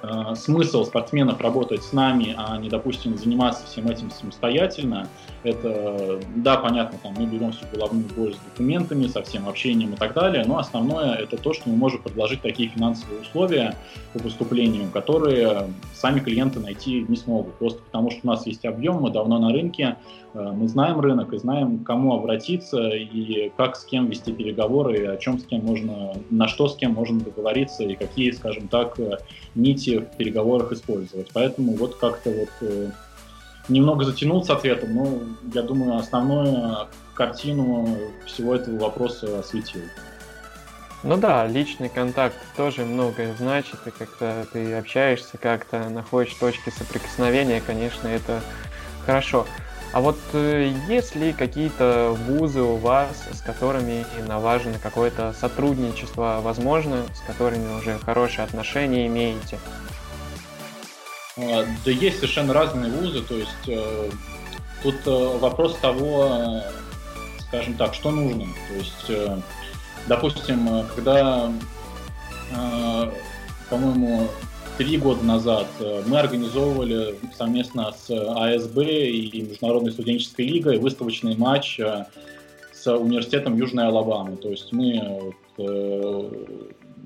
э, 0.09 0.35
смысл 0.35 0.85
спортсменов 0.85 1.41
работать 1.41 1.83
с 1.83 1.93
нами, 1.93 2.35
а 2.37 2.57
не, 2.59 2.69
допустим, 2.69 3.17
заниматься 3.17 3.67
всем 3.67 3.89
этим 3.89 4.11
самостоятельно, 4.11 5.09
это, 5.43 6.21
да, 6.37 6.57
понятно, 6.57 6.99
там 7.03 7.15
мы 7.17 7.27
берем 7.27 7.53
всю 7.53 7.67
головную 7.73 8.09
боль 8.17 8.35
с 8.35 8.39
документами, 8.51 9.07
со 9.07 9.23
всем 9.23 9.49
общением 9.49 9.95
и 9.95 9.97
так 9.97 10.15
далее, 10.15 10.45
но 10.47 10.59
основное 10.59 11.15
это 11.15 11.37
то, 11.37 11.53
что 11.53 11.69
мы 11.69 11.77
можем 11.77 12.03
предложить 12.03 12.43
такие 12.43 12.69
финансовые 12.69 13.21
условия 13.21 13.75
по 14.13 14.19
поступлению, 14.19 14.91
которые 14.91 15.69
сами 15.95 16.21
клиенты 16.21 16.61
найти 16.61 17.05
не 17.09 17.17
смогут, 17.17 17.55
просто 17.55 17.83
потому 17.83 18.11
что 18.11 18.21
у 18.25 18.27
нас 18.27 18.47
есть 18.47 18.65
объем, 18.65 18.97
мы 18.97 19.11
давно 19.11 19.39
на 19.39 19.53
рынке, 19.53 19.97
э, 20.35 20.53
мы 20.53 20.69
знаем 20.69 21.01
рынок 21.01 21.33
и 21.33 21.39
знаем, 21.39 21.79
к 21.79 21.87
кому 21.87 22.15
обратиться 22.15 22.89
и 22.89 23.53
как 23.57 23.77
с 23.77 23.85
кем 23.85 24.07
вести 24.07 24.33
переговоры, 24.33 24.99
и 24.99 25.05
о 25.05 25.17
чем 25.17 25.39
с 25.39 25.45
кем 25.45 25.65
можно, 25.65 26.15
на 26.31 26.49
что 26.49 26.69
с 26.69 26.77
кем 26.77 26.93
можно 26.93 27.21
договориться 27.21 27.85
и 27.85 27.95
какие, 27.95 28.31
скажем 28.33 28.69
так, 28.69 28.99
нити 29.55 29.96
в 30.00 30.17
переговорах 30.17 30.73
использовать. 30.73 31.31
Поэтому 31.33 31.76
вот 31.76 31.97
как-то 31.97 32.31
вот 32.31 32.49
э, 32.61 32.91
немного 33.69 34.05
затянул 34.05 34.45
с 34.45 34.50
ответом, 34.50 34.95
но 34.95 35.19
я 35.55 35.62
думаю, 35.62 35.97
основную 35.97 36.88
картину 37.15 37.99
всего 38.26 38.55
этого 38.55 38.79
вопроса 38.79 39.38
осветил. 39.38 39.81
Ну 41.03 41.17
да, 41.17 41.47
личный 41.47 41.88
контакт 41.88 42.37
тоже 42.57 42.85
многое 42.85 43.35
значит, 43.37 43.79
и 43.87 43.91
когда 43.91 44.45
ты 44.53 44.75
общаешься, 44.75 45.38
как-то 45.38 45.88
находишь 45.88 46.35
точки 46.35 46.71
соприкосновения, 46.71 47.62
конечно, 47.65 48.09
это 48.09 48.41
хорошо. 49.05 49.47
А 49.97 50.00
вот 50.03 50.19
э, 50.35 50.75
есть 50.88 51.17
ли 51.17 51.33
какие-то 51.33 52.15
вузы 52.26 52.61
у 52.61 52.76
вас, 52.76 53.17
с 53.33 53.41
которыми 53.41 54.05
налажено 54.29 54.75
какое-то 54.83 55.35
сотрудничество, 55.41 56.41
возможно, 56.43 57.07
с 57.15 57.26
которыми 57.26 57.79
уже 57.79 57.99
хорошие 58.00 58.45
отношения 58.45 59.07
имеете? 59.07 59.59
А, 61.38 61.65
да 61.83 61.91
есть 61.91 62.17
совершенно 62.17 62.53
разные 62.53 62.93
вузы, 62.93 63.23
то 63.23 63.37
есть 63.37 63.69
э, 63.69 64.11
тут 64.83 64.97
э, 65.07 65.38
вопрос 65.38 65.79
того, 65.79 66.61
скажем 67.49 67.73
так, 67.73 67.95
что 67.95 68.11
нужно. 68.11 68.49
То 68.69 68.75
есть, 68.75 69.41
допустим, 70.09 70.87
когда, 70.95 71.50
по-моему, 73.71 74.29
три 74.78 74.99
года 74.99 75.25
назад 75.25 75.66
мы 76.06 76.18
организовывали 76.18 77.14
совместно 77.37 77.92
с 77.92 78.11
АСБ 78.11 78.78
и 78.83 79.42
Международной 79.42 79.92
студенческой 79.92 80.47
лигой 80.47 80.78
выставочный 80.78 81.37
матч 81.37 81.80
с 82.73 82.97
университетом 82.97 83.56
Южной 83.56 83.87
Алабамы. 83.87 84.37
То 84.37 84.50
есть 84.50 84.73
мы 84.73 85.33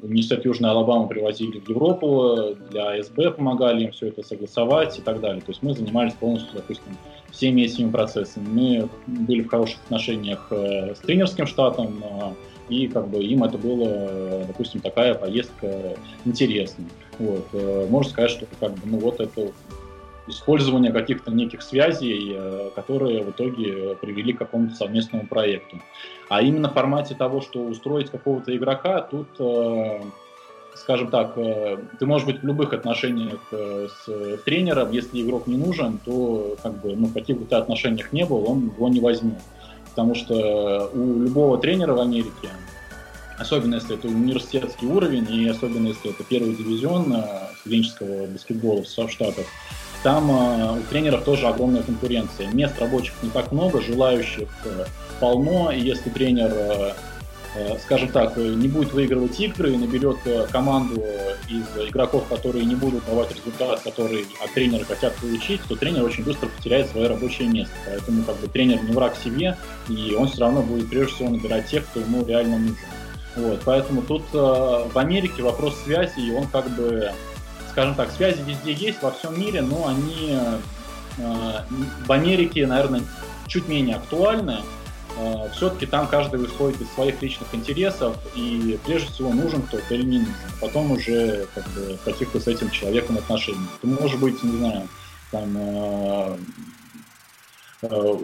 университет 0.03 0.45
Южной 0.45 0.71
Алабамы 0.71 1.09
привозили 1.09 1.61
в 1.61 1.69
Европу, 1.69 2.57
для 2.71 2.93
АСБ 2.93 3.37
помогали 3.37 3.85
им 3.85 3.93
все 3.93 4.09
это 4.09 4.23
согласовать 4.23 4.99
и 4.99 5.03
так 5.03 5.21
далее. 5.21 5.41
То 5.41 5.51
есть 5.51 5.63
мы 5.63 5.75
занимались 5.75 6.15
полностью, 6.15 6.55
допустим, 6.55 6.97
всеми 7.31 7.63
этими 7.63 7.91
процессами. 7.91 8.47
Мы 8.49 8.89
были 9.07 9.43
в 9.43 9.49
хороших 9.49 9.79
отношениях 9.85 10.47
э, 10.51 10.95
с 10.95 10.99
тренерским 10.99 11.47
штатом, 11.47 12.03
э, 12.03 12.35
и 12.69 12.89
как 12.89 13.09
бы 13.09 13.23
им 13.23 13.45
это 13.45 13.59
было, 13.59 14.45
допустим, 14.47 14.81
такая 14.81 15.15
поездка 15.15 15.97
интересная. 16.25 16.87
Вот. 17.21 17.47
Э, 17.53 17.87
можно 17.89 18.11
сказать, 18.11 18.31
что 18.31 18.47
как 18.59 18.73
бы, 18.73 18.81
ну 18.85 18.99
вот 18.99 19.21
это 19.21 19.53
использование 20.27 20.91
каких-то 20.91 21.31
неких 21.31 21.63
связей, 21.63 22.33
э, 22.35 22.71
которые 22.75 23.23
в 23.23 23.31
итоге 23.31 23.95
привели 24.01 24.33
к 24.33 24.39
какому-то 24.39 24.75
совместному 24.75 25.27
проекту. 25.27 25.77
А 26.31 26.41
именно 26.41 26.71
в 26.71 26.73
формате 26.73 27.15
того, 27.15 27.43
что 27.43 27.61
устроить 27.61 28.11
какого-то 28.11 28.57
игрока, 28.57 29.03
тут, 29.03 29.29
э, 29.39 30.01
скажем 30.75 31.09
так, 31.11 31.35
ты 31.35 32.07
можешь 32.07 32.27
быть 32.27 32.41
в 32.41 32.47
любых 32.47 32.73
отношениях 32.73 33.41
с 33.51 34.39
тренером, 34.45 34.93
если 34.93 35.21
игрок 35.21 35.47
не 35.47 35.59
нужен, 35.59 35.99
то 35.99 36.57
как 36.63 36.81
бы, 36.81 36.97
ну, 36.97 37.09
в 37.09 37.13
каких 37.13 37.39
бы 37.39 37.45
ты 37.45 37.57
отношениях 37.57 38.13
не 38.13 38.25
был, 38.25 38.49
он 38.49 38.71
его 38.75 38.89
не 38.89 39.01
возьмет. 39.01 39.43
Потому 39.91 40.15
что 40.15 40.89
у 40.95 41.23
любого 41.23 41.59
тренера 41.59 41.93
в 41.93 42.01
Америке, 42.01 42.49
особенно 43.41 43.77
если 43.77 43.97
это 43.97 44.09
университетский 44.09 44.87
уровень, 44.87 45.27
и 45.31 45.49
особенно 45.49 45.89
если 45.89 46.11
это 46.11 46.23
первый 46.25 46.55
дивизион 46.55 47.17
студенческого 47.61 48.27
баскетбола 48.27 48.83
в 48.83 49.11
Штатах, 49.11 49.47
там 50.03 50.31
э, 50.31 50.79
у 50.79 50.83
тренеров 50.91 51.25
тоже 51.25 51.47
огромная 51.47 51.83
конкуренция. 51.83 52.51
Мест 52.53 52.79
рабочих 52.79 53.13
не 53.23 53.31
так 53.31 53.53
много, 53.53 53.83
желающих 53.83 54.49
э, 54.65 54.87
полно, 55.21 55.71
и 55.71 55.81
если 55.81 56.09
тренер, 56.09 56.51
э, 56.55 56.93
э, 57.57 57.79
скажем 57.81 58.09
так, 58.09 58.37
не 58.39 58.69
будет 58.69 58.95
выигрывать 58.95 59.39
игры 59.39 59.75
и 59.75 59.77
наберет 59.77 60.17
э, 60.25 60.47
команду 60.51 61.05
из 61.51 61.67
игроков, 61.89 62.27
которые 62.29 62.65
не 62.65 62.77
будут 62.77 63.05
давать 63.05 63.35
результат, 63.37 63.81
который 63.81 64.25
от 64.43 64.55
тренера 64.55 64.85
хотят 64.85 65.15
получить, 65.17 65.61
то 65.69 65.77
тренер 65.77 66.05
очень 66.05 66.25
быстро 66.25 66.49
потеряет 66.49 66.89
свое 66.89 67.09
рабочее 67.09 67.49
место. 67.49 67.75
Поэтому 67.85 68.23
как 68.25 68.37
бы 68.39 68.49
тренер 68.49 68.83
не 68.83 68.93
враг 68.93 69.17
себе, 69.23 69.59
и 69.91 70.15
он 70.15 70.29
все 70.29 70.41
равно 70.41 70.63
будет 70.63 70.89
прежде 70.89 71.15
всего 71.15 71.29
набирать 71.29 71.67
тех, 71.67 71.85
кто 71.87 72.01
ему 72.01 72.25
реально 72.25 72.59
нужен. 72.59 72.77
Вот, 73.41 73.63
поэтому 73.65 74.03
тут 74.03 74.23
э, 74.33 74.37
в 74.37 74.99
Америке 74.99 75.43
вопрос 75.43 75.77
связи, 75.85 76.21
и 76.21 76.33
он 76.33 76.47
как 76.47 76.69
бы 76.77 77.13
скажем 77.71 77.95
так, 77.95 78.11
связи 78.11 78.43
везде 78.43 78.73
есть, 78.73 79.03
во 79.03 79.11
всем 79.13 79.41
мире, 79.41 79.63
но 79.63 79.87
они 79.87 80.37
э, 81.17 81.63
в 82.07 82.13
Америке, 82.13 82.67
наверное, 82.67 83.03
чуть 83.47 83.69
менее 83.69 83.97
актуальны. 83.97 84.59
Э, 85.17 85.49
все-таки 85.55 85.87
там 85.87 86.07
каждый 86.09 86.45
исходит 86.45 86.81
из 86.81 86.91
своих 86.93 87.21
личных 87.23 87.55
интересов, 87.55 88.17
и 88.35 88.79
прежде 88.85 89.09
всего 89.13 89.33
нужен 89.33 89.63
кто-то 89.63 89.95
или 89.95 90.03
не 90.03 90.19
нужен. 90.19 90.35
Потом 90.61 90.91
уже 90.93 91.47
как 91.55 91.67
бы, 91.69 91.99
каких-то 92.05 92.41
с 92.41 92.49
этим 92.49 92.71
человеком 92.71 93.19
отношений. 93.19 93.67
Ты 93.81 93.87
можешь 93.87 94.19
быть, 94.19 94.43
не 94.43 94.59
знаю, 94.59 94.89
там, 95.31 95.57
э, 95.57 96.37
э, 97.83 98.19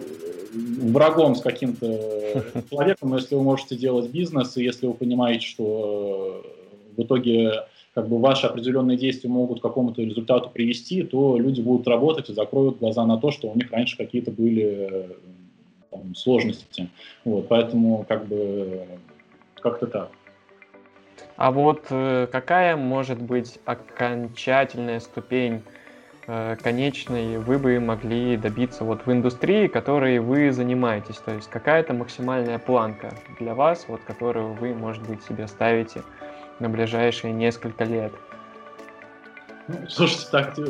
врагом 0.53 1.35
с 1.35 1.41
каким-то 1.41 2.43
человеком, 2.69 3.15
если 3.15 3.35
вы 3.35 3.43
можете 3.43 3.75
делать 3.75 4.09
бизнес, 4.09 4.57
и 4.57 4.63
если 4.63 4.87
вы 4.87 4.93
понимаете, 4.93 5.45
что 5.45 6.43
в 6.95 7.03
итоге 7.03 7.65
как 7.93 8.07
бы 8.09 8.19
ваши 8.19 8.45
определенные 8.45 8.97
действия 8.97 9.29
могут 9.29 9.59
к 9.59 9.63
какому-то 9.63 10.01
результату 10.01 10.49
привести, 10.49 11.01
то 11.03 11.37
люди 11.37 11.61
будут 11.61 11.87
работать 11.87 12.29
и 12.29 12.33
закроют 12.33 12.77
глаза 12.79 13.05
на 13.05 13.17
то, 13.17 13.31
что 13.31 13.47
у 13.47 13.55
них 13.55 13.71
раньше 13.71 13.97
какие-то 13.97 14.31
были 14.31 15.09
там, 15.89 16.13
сложности. 16.13 16.89
Вот, 17.25 17.47
поэтому 17.47 18.05
как 18.07 18.27
бы 18.27 18.85
как-то 19.55 19.87
так. 19.87 20.11
А 21.37 21.51
вот 21.51 21.85
э, 21.89 22.27
какая 22.31 22.75
может 22.75 23.21
быть 23.21 23.59
окончательная 23.65 24.99
ступень 24.99 25.61
э, 26.27 26.55
конечной 26.61 27.37
вы 27.37 27.57
бы 27.57 27.79
могли 27.79 28.37
добиться 28.37 28.83
вот 28.83 29.05
в 29.05 29.11
индустрии, 29.11 29.67
которой 29.67 30.19
вы 30.19 30.51
занимаетесь? 30.51 31.17
То 31.17 31.33
есть 31.33 31.49
какая-то 31.49 31.93
максимальная 31.93 32.59
планка 32.59 33.13
для 33.39 33.55
вас, 33.55 33.85
вот 33.87 34.01
которую 34.05 34.53
вы, 34.53 34.73
может 34.73 35.07
быть, 35.07 35.23
себе 35.23 35.47
ставите 35.47 36.03
на 36.59 36.69
ближайшие 36.69 37.33
несколько 37.33 37.83
лет? 37.83 38.13
Ну, 39.67 39.75
слушайте, 39.89 40.25
так 40.31 40.57
э, 40.59 40.63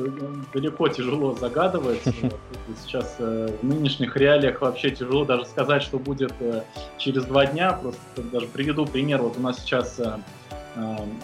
далеко 0.53 0.87
тяжело 0.87 1.33
загадывать. 1.33 2.01
Сейчас 2.83 3.15
э, 3.19 3.49
в 3.61 3.65
нынешних 3.65 4.15
реалиях 4.15 4.61
вообще 4.61 4.91
тяжело 4.91 5.25
даже 5.25 5.45
сказать, 5.45 5.83
что 5.83 5.99
будет 5.99 6.33
через 6.97 7.25
два 7.25 7.45
дня. 7.45 7.73
Просто 7.73 7.99
даже 8.31 8.47
приведу 8.47 8.85
пример. 8.85 9.21
Вот 9.21 9.37
у 9.37 9.41
нас 9.41 9.59
сейчас 9.59 9.99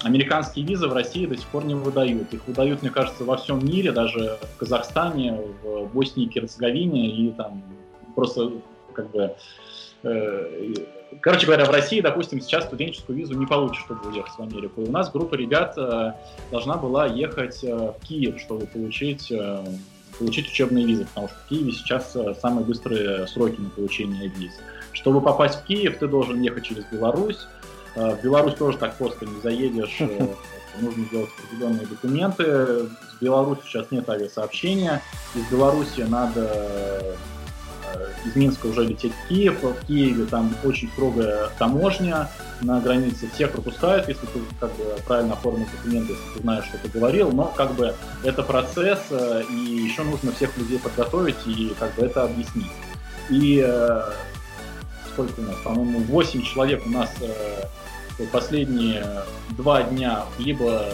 американские 0.03 0.65
визы 0.65 0.87
в 0.87 0.93
России 0.93 1.25
до 1.25 1.37
сих 1.37 1.47
пор 1.47 1.65
не 1.65 1.75
выдают. 1.75 2.33
Их 2.33 2.47
выдают, 2.47 2.81
мне 2.81 2.91
кажется, 2.91 3.23
во 3.23 3.37
всем 3.37 3.65
мире, 3.65 3.91
даже 3.91 4.37
в 4.41 4.57
Казахстане, 4.57 5.39
в 5.63 5.85
Боснии 5.93 6.25
Герцеговине, 6.25 7.09
и 7.09 7.31
там 7.31 7.61
просто 8.15 8.51
как 8.93 9.11
бы 9.11 9.35
Короче 11.21 11.45
говоря, 11.45 11.65
в 11.65 11.69
России, 11.69 12.01
допустим, 12.01 12.41
сейчас 12.41 12.65
студенческую 12.65 13.17
визу 13.17 13.35
не 13.35 13.45
получишь, 13.45 13.83
чтобы 13.85 14.09
уехать 14.09 14.33
в 14.33 14.41
Америку. 14.41 14.81
И 14.81 14.85
у 14.89 14.91
нас 14.91 15.09
группа 15.11 15.35
ребят 15.35 15.77
должна 16.51 16.75
была 16.75 17.05
ехать 17.05 17.61
в 17.63 17.95
Киев, 18.01 18.39
чтобы 18.39 18.65
получить 18.65 19.31
получить 20.19 20.47
учебные 20.47 20.85
визы, 20.85 21.05
потому 21.05 21.27
что 21.27 21.37
в 21.37 21.49
Киеве 21.49 21.71
сейчас 21.71 22.15
самые 22.41 22.65
быстрые 22.65 23.27
сроки 23.27 23.59
на 23.59 23.69
получение 23.69 24.27
виз. 24.27 24.51
Чтобы 24.91 25.21
попасть 25.21 25.59
в 25.59 25.65
Киев, 25.65 25.97
ты 25.97 26.07
должен 26.07 26.41
ехать 26.41 26.65
через 26.65 26.85
Беларусь. 26.91 27.47
В 27.95 28.21
Беларусь 28.23 28.55
тоже 28.55 28.77
так 28.77 28.97
просто 28.97 29.25
не 29.25 29.39
заедешь 29.41 30.01
нужно 30.79 31.05
делать 31.11 31.29
определенные 31.37 31.85
документы. 31.85 32.43
С 32.43 33.21
Беларуси 33.21 33.61
сейчас 33.65 33.91
нет 33.91 34.09
авиасообщения. 34.09 35.01
Из 35.35 35.45
Беларуси 35.51 36.01
надо 36.01 36.49
э, 36.51 37.15
из 38.25 38.35
Минска 38.35 38.67
уже 38.67 38.83
лететь 38.83 39.13
в 39.13 39.27
Киев. 39.27 39.61
В 39.61 39.85
Киеве 39.85 40.25
там 40.25 40.53
очень 40.63 40.89
строгая 40.91 41.49
таможня 41.57 42.29
на 42.61 42.79
границе. 42.79 43.29
Всех 43.33 43.51
пропускают, 43.51 44.07
если 44.07 44.25
ты 44.25 44.39
как 44.59 44.71
бы 44.75 44.83
правильно 45.05 45.33
оформил 45.33 45.67
документы, 45.71 46.13
если 46.13 46.33
ты 46.35 46.41
знаешь, 46.41 46.65
что 46.65 46.77
ты 46.77 46.89
говорил. 46.89 47.31
Но 47.31 47.45
как 47.55 47.73
бы 47.73 47.93
это 48.23 48.43
процесс, 48.43 48.99
э, 49.11 49.43
и 49.49 49.53
еще 49.53 50.03
нужно 50.03 50.31
всех 50.31 50.57
людей 50.57 50.79
подготовить 50.79 51.45
и 51.45 51.73
как 51.79 51.93
бы 51.95 52.05
это 52.05 52.23
объяснить. 52.23 52.71
И 53.29 53.63
э, 53.65 54.01
сколько 55.13 55.39
у 55.39 55.43
нас? 55.43 55.55
По-моему, 55.63 55.99
8 55.99 56.41
человек 56.43 56.83
у 56.85 56.89
нас 56.89 57.09
последние 58.31 59.05
два 59.57 59.83
дня 59.83 60.25
либо 60.39 60.85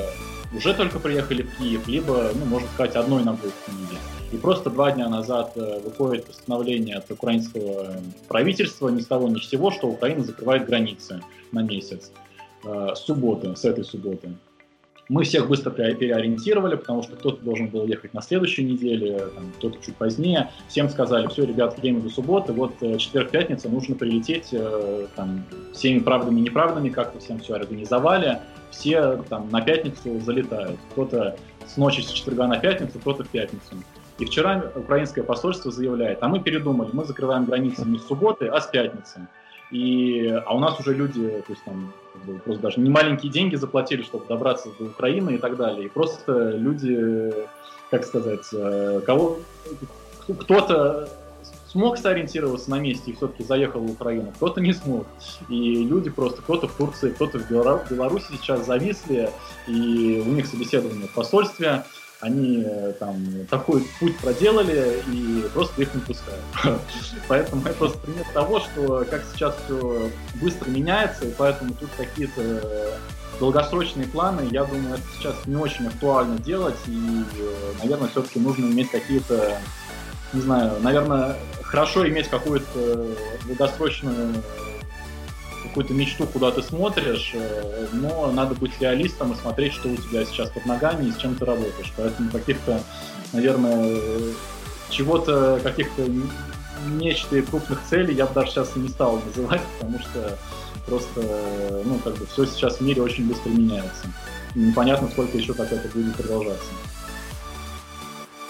уже 0.55 0.73
только 0.73 0.99
приехали 0.99 1.43
в 1.43 1.57
Киев, 1.57 1.87
либо, 1.87 2.31
ну, 2.33 2.45
можно 2.45 2.67
сказать, 2.69 2.95
одной 2.95 3.23
ногой 3.23 3.51
в 3.51 3.65
книге. 3.65 3.99
И 4.31 4.37
просто 4.37 4.69
два 4.69 4.91
дня 4.91 5.07
назад 5.09 5.53
э, 5.55 5.79
выходит 5.83 6.25
постановление 6.25 6.95
от 6.95 7.09
украинского 7.11 7.95
правительства 8.27 8.89
ни 8.89 8.99
с 8.99 9.05
того 9.05 9.27
ни 9.27 9.39
с 9.39 9.49
сего, 9.49 9.71
что 9.71 9.87
Украина 9.87 10.23
закрывает 10.23 10.65
границы 10.65 11.21
на 11.51 11.61
месяц. 11.61 12.11
Э, 12.63 12.93
с 12.95 12.99
субботы, 12.99 13.55
с 13.55 13.63
этой 13.65 13.83
субботы. 13.83 14.29
Мы 15.09 15.23
всех 15.23 15.47
быстро 15.47 15.71
переориентировали, 15.71 16.75
потому 16.75 17.01
что 17.01 17.15
кто-то 17.15 17.43
должен 17.43 17.67
был 17.67 17.85
ехать 17.87 18.13
на 18.13 18.21
следующей 18.21 18.63
неделе, 18.63 19.23
кто-то 19.57 19.83
чуть 19.83 19.95
позднее. 19.95 20.51
Всем 20.67 20.87
сказали, 20.87 21.25
все, 21.27 21.45
ребят, 21.45 21.79
время 21.79 22.01
до 22.01 22.09
субботы, 22.09 22.53
вот 22.53 22.73
э, 22.81 22.97
четверг-пятница, 22.97 23.69
нужно 23.69 23.95
прилететь 23.95 24.49
э, 24.51 25.07
там, 25.15 25.43
всеми 25.73 25.97
правдами 25.97 26.39
и 26.39 26.43
неправдами, 26.43 26.89
как-то 26.89 27.19
всем 27.19 27.39
все 27.39 27.55
организовали. 27.55 28.39
Все 28.69 29.17
там 29.29 29.49
на 29.49 29.61
пятницу 29.61 30.19
залетают. 30.19 30.79
Кто-то 30.91 31.35
с 31.65 31.75
ночи 31.75 32.01
с 32.01 32.11
четверга 32.11 32.45
на 32.45 32.59
пятницу, 32.59 32.99
кто-то 32.99 33.23
в 33.23 33.29
пятницу. 33.29 33.83
И 34.19 34.25
вчера 34.25 34.71
украинское 34.75 35.23
посольство 35.23 35.71
заявляет, 35.71 36.19
а 36.21 36.27
мы 36.27 36.39
передумали, 36.39 36.89
мы 36.93 37.05
закрываем 37.05 37.45
границы 37.45 37.83
не 37.85 37.97
с 37.97 38.05
субботы, 38.05 38.47
а 38.47 38.59
с 38.61 38.67
пятницы. 38.67 39.27
И, 39.71 40.27
а 40.27 40.55
у 40.55 40.59
нас 40.59 40.79
уже 40.79 40.93
люди, 40.93 41.21
то 41.45 41.53
есть 41.53 41.63
там 41.63 41.93
просто 42.43 42.61
даже 42.61 42.79
не 42.79 42.89
маленькие 42.89 43.31
деньги 43.31 43.55
заплатили, 43.55 44.01
чтобы 44.01 44.25
добраться 44.25 44.69
до 44.79 44.85
Украины 44.85 45.35
и 45.35 45.37
так 45.37 45.57
далее. 45.57 45.85
И 45.85 45.89
просто 45.89 46.51
люди, 46.51 47.33
как 47.91 48.03
сказать, 48.03 48.47
э, 48.51 49.01
кого 49.05 49.39
кто-то 50.27 51.09
смог 51.67 51.97
сориентироваться 51.97 52.71
на 52.71 52.79
месте 52.79 53.11
и 53.11 53.15
все-таки 53.15 53.43
заехал 53.43 53.81
в 53.81 53.91
Украину, 53.91 54.31
кто-то 54.35 54.59
не 54.59 54.73
смог. 54.73 55.05
И 55.49 55.83
люди 55.83 56.09
просто, 56.09 56.41
кто-то 56.41 56.67
в 56.67 56.73
Турции, 56.73 57.11
кто-то 57.11 57.39
в 57.39 57.49
Беларуси 57.49 58.25
сейчас 58.31 58.65
зависли, 58.65 59.29
и 59.67 60.23
у 60.25 60.31
них 60.31 60.47
собеседование 60.47 61.07
в 61.07 61.13
посольстве, 61.13 61.83
они 62.21 62.63
э, 62.65 62.93
там 62.99 63.17
такой 63.49 63.85
путь 63.99 64.17
проделали 64.17 65.01
и 65.07 65.45
просто 65.53 65.81
их 65.81 65.93
не 65.93 66.01
пускают. 66.01 66.43
Поэтому 67.27 67.61
это 67.61 67.73
просто 67.75 67.97
пример 67.99 68.25
того, 68.33 68.59
что 68.59 69.05
как 69.09 69.23
сейчас 69.33 69.55
все 69.65 70.09
быстро 70.35 70.69
меняется, 70.69 71.25
и 71.25 71.31
поэтому 71.31 71.73
тут 71.73 71.89
какие-то 71.95 72.99
долгосрочные 73.39 74.07
планы, 74.07 74.47
я 74.51 74.65
думаю, 74.65 74.95
это 74.95 75.03
сейчас 75.17 75.35
не 75.45 75.55
очень 75.55 75.87
актуально 75.87 76.37
делать, 76.39 76.75
и, 76.87 77.23
э, 77.37 77.73
наверное, 77.81 78.09
все-таки 78.09 78.39
нужно 78.39 78.65
иметь 78.65 78.91
какие-то, 78.91 79.57
не 80.33 80.41
знаю, 80.41 80.73
наверное, 80.81 81.37
хорошо 81.63 82.07
иметь 82.07 82.27
какую-то 82.27 83.07
долгосрочную 83.45 84.35
какую-то 85.63 85.93
мечту, 85.93 86.25
куда 86.25 86.51
ты 86.51 86.61
смотришь, 86.61 87.31
э, 87.33 87.87
но 87.93 88.31
надо 88.31 88.55
быть 88.55 88.79
реалистом 88.79 89.33
и 89.33 89.35
смотреть, 89.35 89.73
что 89.73 89.89
у 89.89 89.95
тебя 89.95 90.25
сейчас 90.25 90.49
под 90.49 90.65
ногами 90.65 91.07
и 91.07 91.11
с 91.11 91.17
чем 91.17 91.35
ты 91.35 91.45
работаешь. 91.45 91.91
Поэтому 91.95 92.31
каких-то, 92.31 92.81
наверное, 93.33 93.99
чего-то, 94.89 95.59
каких-то 95.63 96.05
нечто 96.87 97.41
крупных 97.41 97.81
целей 97.89 98.15
я 98.15 98.25
бы 98.25 98.33
даже 98.33 98.51
сейчас 98.51 98.75
и 98.75 98.79
не 98.79 98.89
стал 98.89 99.19
называть, 99.25 99.61
потому 99.79 99.99
что 99.99 100.37
просто, 100.85 101.21
ну, 101.85 101.99
как 101.99 102.15
бы 102.15 102.25
все 102.25 102.45
сейчас 102.45 102.77
в 102.77 102.81
мире 102.81 103.01
очень 103.01 103.27
быстро 103.27 103.49
меняется. 103.49 104.07
И 104.55 104.59
непонятно, 104.59 105.07
сколько 105.09 105.37
еще 105.37 105.53
так 105.53 105.71
это 105.71 105.87
будет 105.89 106.15
продолжаться. 106.15 106.69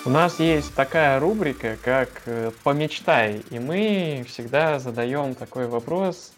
У 0.05 0.09
нас 0.09 0.39
есть 0.39 0.73
такая 0.75 1.19
рубрика, 1.19 1.77
как 1.83 2.09
э, 2.25 2.51
«Помечтай», 2.63 3.43
и 3.49 3.59
мы 3.59 4.25
всегда 4.29 4.79
задаем 4.79 5.35
такой 5.35 5.67
вопрос 5.67 6.31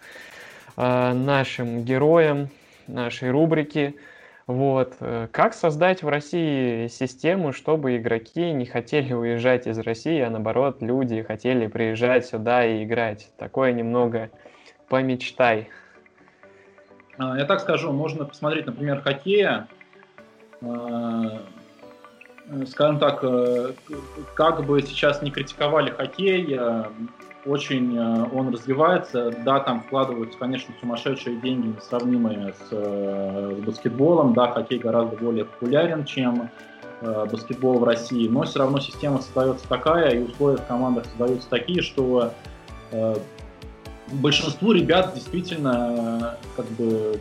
нашим 0.81 1.83
героям 1.83 2.49
нашей 2.87 3.31
рубрики. 3.31 3.95
Вот. 4.47 4.95
Э, 4.99 5.27
как 5.31 5.53
создать 5.53 6.03
в 6.03 6.09
России 6.09 6.87
систему, 6.87 7.53
чтобы 7.53 7.97
игроки 7.97 8.51
не 8.51 8.65
хотели 8.65 9.13
уезжать 9.13 9.67
из 9.67 9.77
России, 9.79 10.19
а 10.19 10.29
наоборот, 10.29 10.81
люди 10.81 11.21
хотели 11.23 11.67
приезжать 11.67 12.25
сюда 12.25 12.65
и 12.65 12.83
играть? 12.83 13.31
Такое 13.37 13.71
немного 13.71 14.29
помечтай. 14.89 15.69
А, 17.17 17.37
я 17.37 17.45
так 17.45 17.61
скажу, 17.61 17.91
можно 17.91 18.25
посмотреть, 18.25 18.65
например, 18.65 19.01
хоккея. 19.01 19.67
А, 20.61 21.41
скажем 22.67 22.99
так, 22.99 23.23
э, 23.23 23.71
как 24.33 24.65
бы 24.65 24.81
сейчас 24.81 25.21
не 25.21 25.31
критиковали 25.31 25.91
хоккей, 25.91 26.59
очень 27.45 27.97
э, 27.97 28.25
он 28.33 28.53
развивается. 28.53 29.31
Да, 29.43 29.59
там 29.59 29.81
вкладываются, 29.81 30.37
конечно, 30.37 30.73
сумасшедшие 30.79 31.37
деньги, 31.37 31.67
несравнимые 31.67 32.53
с, 32.53 32.67
э, 32.71 33.55
с 33.57 33.65
баскетболом. 33.65 34.33
Да, 34.33 34.51
хоккей 34.51 34.79
гораздо 34.79 35.15
более 35.17 35.45
популярен, 35.45 36.05
чем 36.05 36.49
э, 37.01 37.25
баскетбол 37.31 37.79
в 37.79 37.83
России, 37.83 38.27
но 38.27 38.43
все 38.43 38.59
равно 38.59 38.79
система 38.79 39.21
создается 39.21 39.67
такая, 39.67 40.11
и 40.11 40.23
условия 40.23 40.57
в 40.57 40.65
командах 40.67 41.05
создаются 41.05 41.49
такие, 41.49 41.81
что 41.81 42.33
большинству 44.11 44.73
ребят 44.73 45.13
действительно 45.15 46.35
как 46.57 46.65
бы 46.71 47.17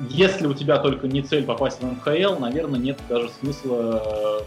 если 0.00 0.46
у 0.46 0.54
тебя 0.54 0.78
только 0.78 1.06
не 1.06 1.22
цель 1.22 1.44
попасть 1.44 1.80
в 1.80 1.86
НХЛ, 1.86 2.40
наверное, 2.40 2.80
нет 2.80 2.98
даже 3.08 3.28
смысла, 3.30 4.02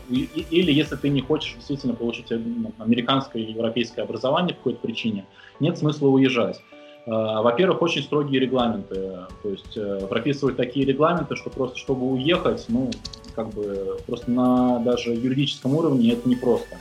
э, 0.09 0.13
или 0.13 0.71
если 0.71 0.95
ты 0.95 1.09
не 1.09 1.21
хочешь 1.21 1.53
действительно 1.55 1.93
получить 1.93 2.31
э, 2.31 2.37
ну, 2.37 2.73
американское 2.79 3.41
или 3.41 3.51
европейское 3.51 4.03
образование 4.03 4.53
по 4.53 4.59
какой-то 4.59 4.79
причине, 4.79 5.25
нет 5.59 5.77
смысла 5.77 6.07
уезжать. 6.07 6.61
Э, 7.05 7.11
во-первых, 7.11 7.81
очень 7.81 8.03
строгие 8.03 8.41
регламенты, 8.41 8.95
то 9.41 9.49
есть 9.49 9.77
прописывать 10.09 10.57
такие 10.57 10.85
регламенты, 10.85 11.35
что 11.35 11.49
просто 11.49 11.77
чтобы 11.77 12.11
уехать, 12.11 12.65
ну, 12.67 12.91
как 13.35 13.49
бы 13.49 13.99
просто 14.05 14.29
на 14.29 14.79
даже 14.79 15.11
юридическом 15.11 15.75
уровне 15.75 16.13
это 16.13 16.27
непросто. 16.27 16.75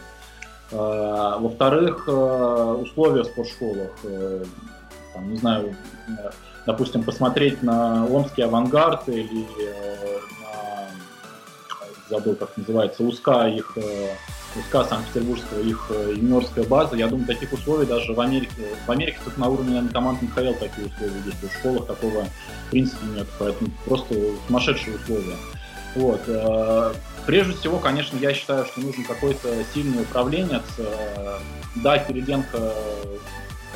Во-вторых, 0.73 2.09
условия 2.09 3.23
в 3.23 3.27
спортшколах, 3.27 3.93
там, 5.15 5.31
не 5.31 5.37
знаю, 5.37 5.77
допустим, 6.67 7.05
посмотреть 7.05 7.63
на 7.63 8.05
Омский 8.07 8.43
авангард 8.43 9.09
или 9.09 9.47
э, 9.61 10.19
на, 10.43 12.11
забыл, 12.11 12.35
как 12.35 12.57
называется, 12.57 13.05
УСКА, 13.05 13.47
их 13.49 13.73
э, 13.77 14.09
УСКА 14.59 14.85
Санкт-Петербургского, 14.85 15.61
их 15.61 15.87
э, 15.91 16.15
юниорская 16.17 16.65
база, 16.65 16.97
я 16.97 17.07
думаю, 17.07 17.27
таких 17.27 17.53
условий 17.53 17.87
даже 17.87 18.13
в 18.13 18.21
Америке, 18.21 18.51
в 18.85 18.91
Америке 18.91 19.19
только 19.25 19.39
на 19.39 19.49
уровне 19.49 19.71
наверное, 19.71 19.93
команд 19.93 20.23
НХЛ 20.23 20.55
такие 20.59 20.89
условия 20.89 21.23
есть, 21.25 21.43
в 21.43 21.59
школах 21.59 21.87
такого 21.87 22.25
в 22.25 22.71
принципе 22.71 23.07
нет, 23.15 23.27
поэтому 23.39 23.71
просто 23.85 24.15
сумасшедшие 24.47 24.97
условия. 24.97 25.37
Вот. 25.95 26.21
Прежде 27.27 27.55
всего, 27.55 27.79
конечно, 27.79 28.19
я 28.19 28.35
считаю, 28.35 28.67
что 28.67 28.81
нужен 28.81 29.03
какой-то 29.05 29.49
сильный 29.73 30.03
управленец. 30.03 30.63
Да, 31.77 31.99
Кириленко 31.99 32.75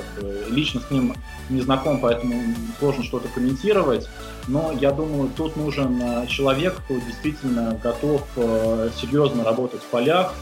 как 0.00 0.24
бы, 0.24 0.44
лично 0.50 0.80
с 0.80 0.90
ним 0.90 1.14
не 1.48 1.60
знаком, 1.60 2.00
поэтому 2.00 2.34
сложно 2.78 3.04
что-то 3.04 3.28
комментировать. 3.28 4.08
Но 4.48 4.72
я 4.72 4.92
думаю, 4.92 5.30
тут 5.36 5.56
нужен 5.56 6.00
э, 6.00 6.26
человек, 6.26 6.76
кто 6.84 6.94
действительно 6.94 7.78
готов 7.82 8.26
э, 8.36 8.90
серьезно 8.96 9.44
работать 9.44 9.80
в 9.80 9.86
полях, 9.86 10.34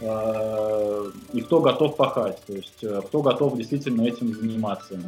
э, 0.00 1.10
и 1.32 1.40
кто 1.40 1.60
готов 1.60 1.96
пахать, 1.96 2.38
то 2.46 2.52
есть 2.52 2.84
кто 3.06 3.22
готов 3.22 3.56
действительно 3.56 4.02
этим 4.02 4.34
заниматься. 4.34 4.98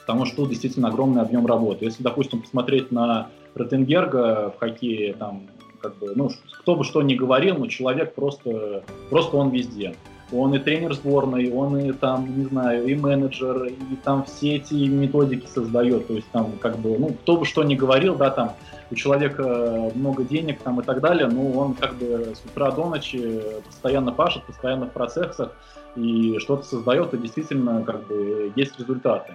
Потому 0.00 0.24
что 0.24 0.36
тут 0.36 0.50
действительно 0.50 0.88
огромный 0.88 1.22
объем 1.22 1.46
работы. 1.46 1.84
Если, 1.84 2.02
допустим, 2.02 2.42
посмотреть 2.42 2.92
на 2.92 3.28
Ротенгерга 3.54 4.52
в 4.54 4.60
хоккее, 4.60 5.14
там, 5.14 5.48
как 5.80 5.96
бы, 5.96 6.12
ну, 6.14 6.30
кто 6.60 6.76
бы 6.76 6.84
что 6.84 7.02
ни 7.02 7.14
говорил, 7.14 7.56
но 7.56 7.66
человек 7.66 8.14
просто, 8.14 8.84
просто 9.10 9.36
он 9.36 9.50
везде. 9.50 9.94
Он 10.32 10.54
и 10.54 10.58
тренер 10.58 10.94
сборной, 10.94 11.52
он 11.52 11.78
и 11.78 11.92
там, 11.92 12.36
не 12.36 12.46
знаю, 12.46 12.86
и 12.86 12.94
менеджер, 12.96 13.66
и 13.66 13.96
там 14.02 14.24
все 14.24 14.56
эти 14.56 14.74
методики 14.74 15.46
создает. 15.46 16.08
То 16.08 16.14
есть 16.14 16.28
там 16.32 16.52
как 16.60 16.78
бы, 16.78 16.98
ну, 16.98 17.08
кто 17.08 17.36
бы 17.36 17.46
что 17.46 17.62
ни 17.62 17.76
говорил, 17.76 18.16
да, 18.16 18.30
там 18.30 18.52
у 18.90 18.94
человека 18.96 19.90
много 19.94 20.24
денег 20.24 20.60
там 20.62 20.80
и 20.80 20.84
так 20.84 21.00
далее, 21.00 21.28
но 21.28 21.50
он 21.52 21.74
как 21.74 21.94
бы 21.94 22.34
с 22.34 22.44
утра 22.44 22.72
до 22.72 22.86
ночи 22.86 23.40
постоянно 23.66 24.10
пашет, 24.12 24.44
постоянно 24.44 24.86
в 24.86 24.92
процессах 24.92 25.52
и 25.94 26.38
что-то 26.40 26.64
создает, 26.64 27.14
и 27.14 27.18
действительно 27.18 27.82
как 27.82 28.06
бы 28.06 28.52
есть 28.56 28.78
результаты. 28.78 29.34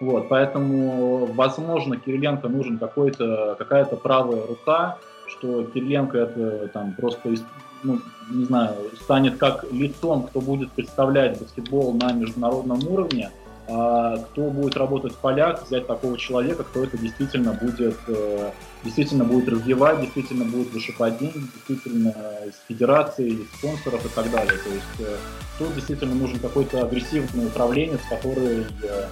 Вот, 0.00 0.28
поэтому, 0.28 1.26
возможно, 1.26 1.96
Кириленко 1.96 2.48
нужен 2.48 2.78
какой-то, 2.78 3.56
какая-то 3.58 3.96
правая 3.96 4.46
рука, 4.46 4.98
что 5.26 5.64
Кириленко 5.64 6.16
это 6.18 6.68
там 6.68 6.94
просто, 6.96 7.34
ну, 7.82 8.00
не 8.30 8.44
знаю, 8.44 8.74
станет 9.00 9.36
как 9.38 9.64
лицом, 9.70 10.24
кто 10.24 10.40
будет 10.40 10.72
представлять 10.72 11.38
баскетбол 11.40 11.94
на 11.94 12.12
международном 12.12 12.86
уровне, 12.88 13.30
а 13.70 14.16
кто 14.16 14.48
будет 14.48 14.76
работать 14.76 15.12
в 15.12 15.16
полях, 15.16 15.66
взять 15.66 15.86
такого 15.86 16.16
человека, 16.16 16.64
кто 16.64 16.84
это 16.84 16.96
действительно 16.96 17.52
будет, 17.52 17.96
э, 18.06 18.50
действительно 18.82 19.24
будет 19.24 19.48
развивать, 19.48 20.00
действительно 20.00 20.46
будет 20.46 20.72
вышибать 20.72 21.18
деньги, 21.18 21.44
действительно 21.54 22.14
из 22.46 22.54
федерации, 22.66 23.28
из 23.28 23.46
спонсоров 23.58 24.04
и 24.06 24.08
так 24.08 24.30
далее. 24.30 24.54
То 24.64 24.70
есть 24.70 25.00
э, 25.00 25.16
тут 25.58 25.74
действительно 25.74 26.14
нужен 26.14 26.38
какой-то 26.38 26.82
агрессивный 26.82 27.46
управленец, 27.46 28.00
который 28.08 28.64
э, 28.82 29.04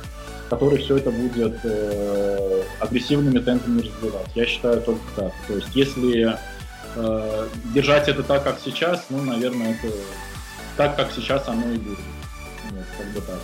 который 0.48 0.78
все 0.78 0.98
это 0.98 1.10
будет 1.10 1.56
агрессивными 2.78 3.40
темпами 3.40 3.80
развивать. 3.80 4.28
Я 4.36 4.46
считаю 4.46 4.80
только 4.80 5.02
так. 5.16 5.32
То 5.48 5.54
есть 5.54 5.74
если 5.74 6.38
держать 7.74 8.08
это 8.08 8.22
так, 8.22 8.44
как 8.44 8.58
сейчас, 8.62 9.04
ну, 9.10 9.22
наверное, 9.22 9.72
это 9.72 9.92
так, 10.76 10.96
как 10.96 11.12
сейчас 11.12 11.48
оно 11.48 11.70
и 11.70 11.78
будет. 11.78 11.98
Вот, 12.70 12.84
как 12.98 13.06
бы 13.08 13.20
так. 13.20 13.40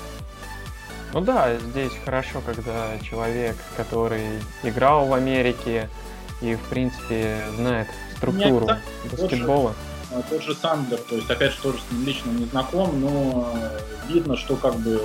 Ну 1.13 1.21
да, 1.21 1.57
здесь 1.59 1.93
хорошо, 2.05 2.41
когда 2.45 2.99
человек, 3.01 3.57
который 3.77 4.41
играл 4.63 5.07
в 5.07 5.13
Америке 5.13 5.91
и, 6.41 6.55
в 6.55 6.61
принципе, 6.71 7.43
знает 7.57 7.89
структуру 8.17 8.67
Нет, 8.67 8.81
баскетбола. 9.11 9.75
Тот 10.09 10.23
же, 10.23 10.29
тот 10.31 10.43
же 10.43 10.55
Сандер, 10.55 10.99
то 10.99 11.17
есть, 11.17 11.31
опять 11.31 11.53
же, 11.53 11.59
тоже 11.61 11.79
с 11.79 11.93
ним 11.93 12.07
лично 12.07 12.31
не 12.31 12.47
знаком, 12.47 13.01
но 13.01 13.55
видно, 14.09 14.37
что 14.37 14.57
как 14.57 14.75
бы 14.77 15.03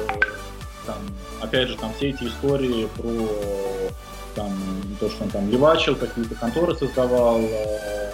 там, 0.85 0.97
опять 1.41 1.67
же, 1.67 1.77
там 1.77 1.93
все 1.95 2.09
эти 2.09 2.23
истории 2.23 2.87
про 2.97 3.91
там, 4.35 4.53
то, 4.99 5.09
что 5.09 5.23
он 5.23 5.29
там 5.29 5.49
левачил, 5.49 5.95
какие-то 5.95 6.35
конторы 6.35 6.75
создавал, 6.75 7.39
э, 7.39 8.06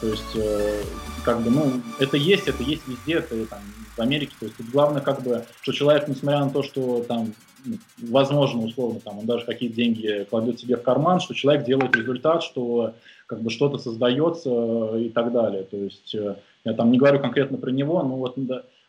то 0.00 0.06
есть, 0.06 0.36
э, 0.36 0.82
как 1.24 1.42
бы, 1.42 1.50
ну, 1.50 1.64
это 1.98 2.16
есть, 2.16 2.46
это 2.46 2.62
есть 2.62 2.86
везде, 2.86 3.14
это 3.14 3.46
там 3.46 3.60
в 3.96 4.00
Америке, 4.00 4.32
то 4.38 4.46
есть, 4.46 4.56
тут 4.56 4.66
главное, 4.70 5.02
как 5.02 5.22
бы, 5.22 5.44
что 5.60 5.72
человек, 5.72 6.06
несмотря 6.08 6.44
на 6.44 6.50
то, 6.50 6.62
что 6.62 7.02
там, 7.02 7.32
ну, 7.64 7.76
возможно, 8.10 8.62
условно, 8.62 9.00
там, 9.00 9.18
он 9.18 9.26
даже 9.26 9.44
какие-то 9.44 9.76
деньги 9.76 10.26
кладет 10.30 10.60
себе 10.60 10.76
в 10.76 10.82
карман, 10.82 11.20
что 11.20 11.34
человек 11.34 11.64
делает 11.64 11.96
результат, 11.96 12.42
что 12.42 12.94
как 13.26 13.42
бы 13.42 13.50
что-то 13.50 13.78
создается 13.78 14.96
и 14.96 15.08
так 15.10 15.32
далее. 15.32 15.64
То 15.64 15.76
есть, 15.76 16.14
э, 16.14 16.36
я 16.64 16.72
там 16.74 16.90
не 16.92 16.98
говорю 16.98 17.18
конкретно 17.20 17.58
про 17.58 17.70
него, 17.70 18.02
но 18.02 18.16
вот, 18.16 18.36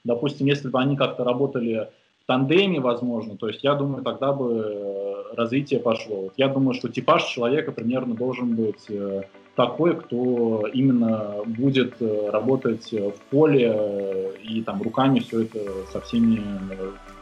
допустим, 0.04 0.48
если 0.48 0.69
бы 0.69 0.80
они 0.80 0.95
как-то 0.95 1.24
работали 1.24 1.89
тандеме, 2.30 2.80
возможно. 2.80 3.38
То 3.38 3.48
есть 3.48 3.63
я 3.63 3.74
думаю, 3.74 4.04
тогда 4.04 4.32
бы 4.34 4.63
э, 4.63 5.36
развитие 5.36 5.80
пошло. 5.80 6.30
Я 6.38 6.48
думаю, 6.48 6.76
что 6.76 6.88
типаж 6.88 7.24
человека 7.24 7.72
примерно 7.72 8.13
должен 8.13 8.56
быть 8.56 8.86
э, 8.88 9.24
такой, 9.60 9.93
кто 9.98 10.67
именно 10.72 11.43
будет 11.45 12.02
э, 12.02 12.30
работать 12.32 12.93
в 12.93 13.19
поле 13.30 14.32
и 14.41 14.62
там 14.62 14.82
руками 14.82 15.19
все 15.19 15.41
это 15.41 15.60
со 15.91 16.00
всеми, 16.00 16.41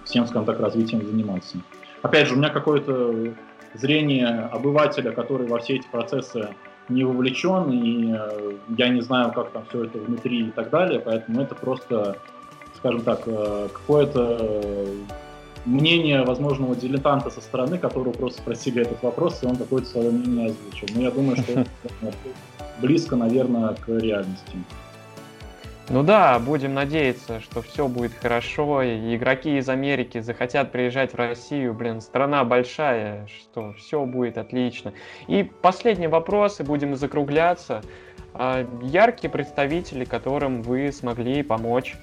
всем, 0.03 0.27
скажем 0.27 0.45
так, 0.45 0.59
развитием 0.59 1.03
заниматься. 1.03 1.57
Опять 2.03 2.27
же, 2.27 2.35
у 2.35 2.37
меня 2.37 2.49
какое-то 2.49 3.33
зрение 3.73 4.27
обывателя, 4.51 5.11
который 5.13 5.47
во 5.47 5.57
все 5.57 5.77
эти 5.77 5.87
процессы 5.91 6.49
не 6.89 7.03
вовлечен, 7.03 7.71
и 7.71 8.15
я 8.77 8.89
не 8.89 9.01
знаю, 9.01 9.31
как 9.33 9.49
там 9.49 9.63
все 9.69 9.85
это 9.85 9.97
внутри 9.97 10.47
и 10.47 10.51
так 10.51 10.69
далее, 10.69 10.99
поэтому 10.99 11.41
это 11.41 11.55
просто 11.55 12.17
скажем 12.77 13.01
так, 13.01 13.21
э, 13.25 13.69
какое-то 13.73 14.37
э, 14.39 14.93
мнение 15.67 16.23
возможного 16.23 16.75
дилетанта 16.75 17.29
со 17.29 17.41
стороны, 17.41 17.77
которого 17.77 18.13
просто 18.13 18.41
спросили 18.41 18.81
этот 18.81 19.03
вопрос, 19.03 19.43
и 19.43 19.45
он 19.45 19.57
какое-то 19.57 19.87
свое 19.87 20.09
мнение 20.09 20.49
озвучил. 20.49 20.87
Но 20.95 21.01
я 21.01 21.11
думаю, 21.11 21.37
что 21.37 21.51
это 21.51 21.69
близко, 22.81 23.15
наверное, 23.15 23.75
к 23.75 23.87
реальности. 23.89 24.57
Ну 25.89 26.03
да, 26.03 26.37
будем 26.39 26.73
надеяться, 26.73 27.39
что 27.39 27.61
все 27.61 27.87
будет 27.87 28.11
хорошо, 28.13 28.81
и 28.81 29.15
игроки 29.15 29.57
из 29.57 29.69
Америки 29.69 30.19
захотят 30.19 30.71
приезжать 30.73 31.13
в 31.13 31.15
Россию, 31.15 31.73
блин, 31.73 32.01
страна 32.01 32.43
большая, 32.43 33.25
что 33.27 33.71
все 33.73 34.05
будет 34.05 34.37
отлично. 34.37 34.91
И 35.27 35.43
последний 35.43 36.07
вопрос, 36.07 36.59
и 36.59 36.63
будем 36.63 36.97
закругляться. 36.97 37.83
А, 38.33 38.67
яркие 38.81 39.31
представители, 39.31 40.03
которым 40.03 40.61
вы 40.61 40.91
смогли 40.91 41.41
помочь 41.41 41.95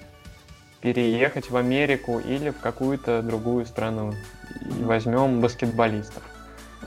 переехать 0.85 1.51
в 1.51 1.57
Америку 1.57 2.19
или 2.19 2.51
в 2.51 2.61
какую-то 2.61 3.23
другую 3.23 3.65
страну. 3.65 4.13
И 4.61 4.83
возьмем 4.83 5.41
баскетболистов. 5.41 6.23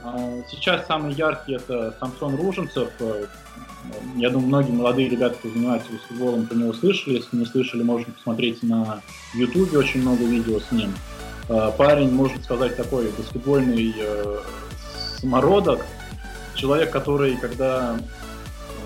А, 0.04 0.20
сейчас 0.48 0.86
самый 0.86 1.14
яркий 1.16 1.56
это 1.56 1.98
Самсон 2.00 2.36
Руженцев. 2.36 2.90
Э, 3.00 3.26
я 4.16 4.30
думаю, 4.30 4.50
многие 4.50 4.72
молодые 4.74 5.10
ребята, 5.10 5.38
кто 5.40 5.50
занимаются 5.50 5.92
баскетболом, 5.92 6.46
про 6.46 6.56
него 6.56 6.74
слышали. 6.74 7.16
Если 7.16 7.38
не 7.38 7.46
слышали, 7.48 7.82
можно 7.82 8.14
посмотреть 8.14 8.62
на 8.62 9.02
YouTube, 9.34 9.74
очень 9.74 10.04
много 10.04 10.24
видео 10.26 10.60
с 10.60 10.72
ним. 10.72 10.94
Э, 11.50 11.72
парень, 11.76 12.12
можно 12.12 12.40
сказать, 12.44 12.78
такой 12.78 13.10
баскетбольный 13.18 13.96
э, 13.98 14.38
самородок. 15.18 15.84
Человек, 16.54 16.92
который, 16.92 17.36
когда 17.36 17.98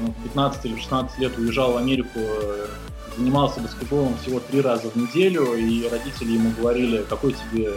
в 0.08 0.24
15 0.24 0.66
или 0.66 0.78
16 0.78 1.20
лет 1.20 1.38
уезжал 1.38 1.74
в 1.74 1.78
Америку 1.78 2.20
занимался 3.18 3.60
баскетболом 3.60 4.18
всего 4.18 4.40
три 4.40 4.62
раза 4.62 4.90
в 4.90 4.96
неделю, 4.96 5.54
и 5.56 5.88
родители 5.90 6.32
ему 6.32 6.52
говорили, 6.58 7.04
какой 7.10 7.34
тебе 7.34 7.72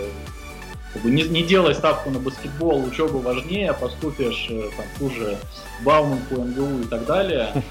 как 0.93 1.03
бы, 1.03 1.11
не, 1.11 1.25
не 1.25 1.43
делай 1.43 1.75
ставку 1.75 2.11
на 2.11 2.21
баскетбол, 2.21 2.85
учеба 2.85 3.17
важнее, 3.17 3.73
поступишь 3.75 4.47
э, 4.49 4.71
там 4.77 4.87
хуже 4.99 5.39
Бауманку, 5.85 6.37
МГУ 6.37 6.83
и 6.83 6.85
так 6.85 7.07
далее. 7.07 7.53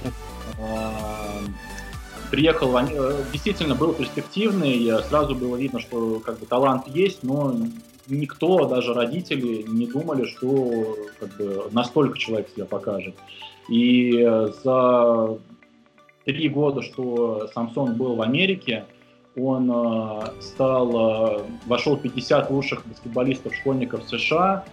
А, 0.59 1.39
приехал, 2.29 2.77
э, 2.77 3.23
действительно 3.33 3.73
был 3.73 3.91
перспективный, 3.93 4.91
сразу 5.09 5.33
было 5.33 5.55
видно, 5.55 5.79
что 5.79 6.21
как 6.23 6.39
бы 6.39 6.45
талант 6.45 6.87
есть, 6.87 7.23
но 7.23 7.57
никто, 8.07 8.65
даже 8.65 8.93
родители, 8.93 9.65
не 9.67 9.87
думали, 9.87 10.25
что 10.25 10.95
как 11.19 11.35
бы, 11.37 11.69
настолько 11.71 12.19
человек 12.19 12.49
себя 12.55 12.65
покажет. 12.65 13.15
И 13.69 14.17
э, 14.17 14.47
за 14.63 15.38
три 16.26 16.49
года, 16.49 16.82
что 16.82 17.47
Самсон 17.54 17.95
был 17.95 18.15
в 18.15 18.21
Америке, 18.21 18.86
он 19.36 19.71
э, 19.71 20.41
стал, 20.41 21.39
э, 21.39 21.43
вошел 21.65 21.95
в 21.95 22.02
50 22.02 22.52
лучших 22.52 22.86
баскетболистов-школьников 22.86 24.08
США, 24.08 24.65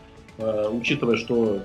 учитывая, 0.72 1.16
что 1.16 1.60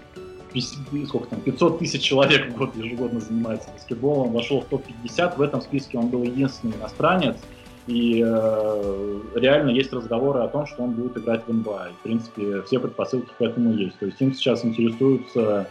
сколько 1.05 1.27
там, 1.27 1.39
500 1.39 1.79
тысяч 1.79 2.01
человек 2.01 2.49
в 2.51 2.57
год 2.57 2.75
ежегодно 2.75 3.21
занимается 3.21 3.69
баскетболом, 3.71 4.31
вошел 4.31 4.61
в 4.61 4.65
топ-50, 4.65 5.37
в 5.37 5.41
этом 5.41 5.61
списке 5.61 5.97
он 5.97 6.09
был 6.09 6.23
единственный 6.23 6.75
иностранец, 6.75 7.37
и 7.87 8.23
э, 8.25 9.19
реально 9.35 9.69
есть 9.69 9.93
разговоры 9.93 10.39
о 10.39 10.47
том, 10.47 10.65
что 10.65 10.83
он 10.83 10.91
будет 10.91 11.17
играть 11.17 11.47
в 11.47 11.53
НБА. 11.53 11.89
И, 11.89 11.93
в 11.93 11.97
принципе, 11.99 12.61
все 12.63 12.79
предпосылки 12.79 13.29
к 13.37 13.41
этому 13.41 13.73
есть. 13.73 13.99
То 13.99 14.07
есть 14.07 14.19
им 14.21 14.33
сейчас 14.33 14.65
интересуются 14.65 15.69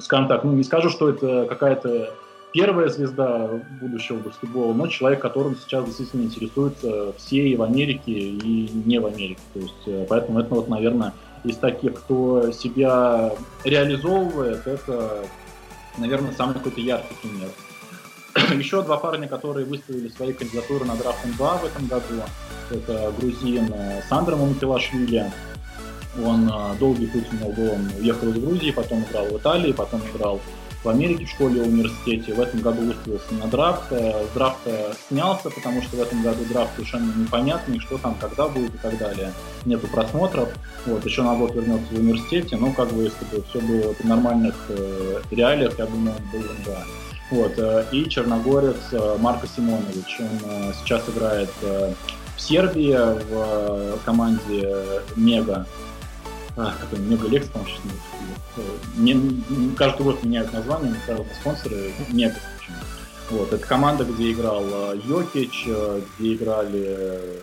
скажем 0.00 0.28
так, 0.28 0.44
ну 0.44 0.52
не 0.52 0.64
скажу, 0.64 0.90
что 0.90 1.08
это 1.08 1.46
какая-то 1.48 2.14
первая 2.52 2.88
звезда 2.88 3.50
будущего 3.80 4.18
баскетбола, 4.18 4.72
но 4.72 4.86
человек, 4.86 5.20
которым 5.20 5.56
сейчас 5.56 5.84
действительно 5.84 6.22
интересуются 6.22 7.12
все 7.16 7.48
и 7.48 7.56
в 7.56 7.62
Америке, 7.62 8.12
и 8.12 8.70
не 8.84 8.98
в 8.98 9.06
Америке. 9.06 9.40
То 9.54 9.60
есть, 9.60 9.86
э, 9.86 10.06
поэтому 10.08 10.40
это 10.40 10.54
вот, 10.54 10.68
наверное, 10.68 11.12
из 11.44 11.56
таких, 11.56 11.94
кто 11.94 12.50
себя 12.52 13.32
реализовывает, 13.64 14.66
это, 14.66 15.24
наверное, 15.98 16.32
самый 16.32 16.54
какой-то 16.54 16.80
яркий 16.80 17.14
пример. 17.22 17.48
Еще 18.58 18.82
два 18.82 18.96
парня, 18.96 19.28
которые 19.28 19.66
выставили 19.66 20.08
свои 20.08 20.32
кандидатуры 20.32 20.84
на 20.84 20.96
драфт 20.96 21.24
НБА 21.24 21.58
в 21.58 21.64
этом 21.66 21.86
году, 21.86 22.22
это 22.70 23.12
грузин 23.18 23.72
э, 23.72 24.02
Сандра 24.08 24.36
Мамутилашвили, 24.36 25.30
он 26.24 26.50
а, 26.52 26.74
долгий 26.78 27.06
путь 27.06 27.32
него 27.32 27.52
был, 27.52 27.72
он 27.72 27.90
уехал 28.00 28.28
из 28.28 28.38
Грузии, 28.38 28.70
потом 28.70 29.04
играл 29.04 29.26
в 29.26 29.36
Италии, 29.36 29.72
потом 29.72 30.00
играл 30.14 30.40
в 30.84 30.88
Америке 30.88 31.24
в 31.24 31.30
школе, 31.30 31.62
в 31.62 31.66
университете. 31.66 32.32
В 32.34 32.40
этом 32.40 32.60
году 32.60 32.82
выставился 32.82 33.34
на 33.34 33.46
драфт. 33.48 33.90
Э, 33.90 34.24
с 34.24 34.34
драфта 34.34 34.94
снялся, 35.08 35.50
потому 35.50 35.82
что 35.82 35.96
в 35.96 36.00
этом 36.00 36.22
году 36.22 36.44
драфт 36.50 36.74
совершенно 36.76 37.12
непонятный, 37.16 37.80
что 37.80 37.98
там, 37.98 38.14
когда 38.20 38.48
будет 38.48 38.74
и 38.74 38.78
так 38.78 38.96
далее. 38.98 39.32
Нету 39.64 39.88
просмотров. 39.88 40.48
Вот, 40.86 41.04
еще 41.04 41.22
на 41.22 41.34
год 41.34 41.54
вернется 41.54 41.92
в 41.92 41.98
университете, 41.98 42.56
но 42.56 42.72
как 42.72 42.92
бы 42.92 43.02
если 43.02 43.24
бы 43.24 43.42
все 43.48 43.60
было 43.60 43.94
в 43.94 44.04
нормальных 44.04 44.54
э, 44.68 45.20
реалиях, 45.30 45.78
я 45.78 45.86
думаю, 45.86 46.14
он 46.16 46.40
был 46.40 46.48
да. 46.64 46.84
Вот, 47.30 47.52
э, 47.58 47.84
и 47.92 48.08
черногорец 48.08 48.76
э, 48.92 49.16
Марко 49.18 49.48
Симонович. 49.48 50.20
Он 50.20 50.72
сейчас 50.74 51.08
играет 51.08 51.50
в 51.60 52.40
Сербии 52.40 52.96
в 53.30 53.98
команде 54.04 55.02
Мега. 55.16 55.66
А, 56.60 56.72
какой 56.80 56.98
Мега 56.98 57.28
Лекс, 57.28 57.46
по-моему, 57.46 57.72
сейчас 58.96 59.76
Каждый 59.76 60.02
год 60.02 60.24
меняют 60.24 60.52
название, 60.52 60.92
каждый 61.06 61.32
спонсоры 61.40 61.92
Мега. 62.10 62.34
Вот, 63.30 63.52
это 63.52 63.64
команда, 63.64 64.04
где 64.04 64.32
играл 64.32 64.64
Йокич, 65.06 65.68
где 66.18 66.34
играли 66.34 67.38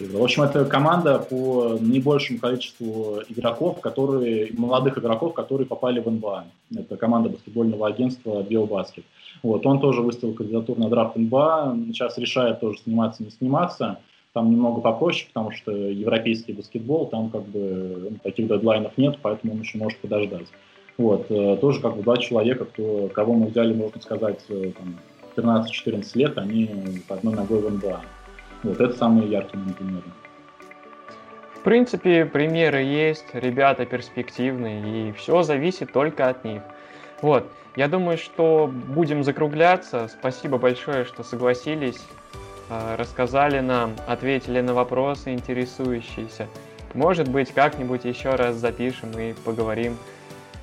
в 0.00 0.22
общем, 0.22 0.42
это 0.42 0.64
команда 0.64 1.18
по 1.18 1.78
наибольшему 1.80 2.38
количеству 2.38 3.22
игроков, 3.28 3.80
которые, 3.80 4.52
молодых 4.52 4.98
игроков, 4.98 5.34
которые 5.34 5.66
попали 5.66 5.98
в 5.98 6.10
НБА. 6.10 6.44
Это 6.76 6.96
команда 6.96 7.30
баскетбольного 7.30 7.88
агентства 7.88 8.42
Биобаскет. 8.42 9.04
Вот, 9.42 9.64
он 9.66 9.80
тоже 9.80 10.02
выставил 10.02 10.34
кандидатуру 10.34 10.80
на 10.80 10.88
драфт 10.88 11.16
НБА, 11.16 11.76
сейчас 11.88 12.18
решает 12.18 12.60
тоже 12.60 12.78
сниматься, 12.78 13.24
не 13.24 13.30
сниматься. 13.30 13.98
Там 14.36 14.50
немного 14.50 14.82
попроще, 14.82 15.28
потому 15.32 15.50
что 15.50 15.72
европейский 15.72 16.52
баскетбол, 16.52 17.06
там 17.06 17.30
как 17.30 17.44
бы 17.44 18.08
ну, 18.10 18.16
таких 18.22 18.48
дедлайнов 18.48 18.92
нет, 18.98 19.16
поэтому 19.22 19.54
он 19.54 19.60
еще 19.60 19.78
может 19.78 19.98
подождать. 19.98 20.48
Вот, 20.98 21.30
э, 21.30 21.56
тоже 21.58 21.80
как 21.80 21.96
бы 21.96 22.02
два 22.02 22.18
человека, 22.18 22.66
кто, 22.66 23.08
кого 23.14 23.32
мы 23.32 23.46
взяли, 23.46 23.72
можно 23.72 23.98
сказать, 23.98 24.44
э, 24.50 24.72
там, 24.76 24.98
13-14 25.36 26.18
лет, 26.18 26.36
они 26.36 26.70
одной 27.08 27.34
ногой 27.34 27.62
в 27.62 27.70
НБА. 27.76 28.02
Вот 28.62 28.78
это 28.78 28.94
самые 28.94 29.30
яркие 29.30 29.64
примеры. 29.72 30.04
В 31.54 31.62
принципе, 31.64 32.26
примеры 32.26 32.82
есть, 32.82 33.24
ребята 33.32 33.86
перспективные, 33.86 35.08
и 35.08 35.12
все 35.12 35.44
зависит 35.44 35.94
только 35.94 36.28
от 36.28 36.44
них. 36.44 36.60
Вот, 37.22 37.46
я 37.74 37.88
думаю, 37.88 38.18
что 38.18 38.70
будем 38.70 39.24
закругляться. 39.24 40.08
Спасибо 40.08 40.58
большое, 40.58 41.06
что 41.06 41.22
согласились, 41.22 42.06
рассказали 42.68 43.60
нам, 43.60 43.94
ответили 44.06 44.60
на 44.60 44.74
вопросы 44.74 45.32
интересующиеся. 45.32 46.48
Может 46.94 47.28
быть, 47.28 47.52
как-нибудь 47.52 48.04
еще 48.04 48.34
раз 48.34 48.56
запишем 48.56 49.10
и 49.18 49.32
поговорим 49.32 49.96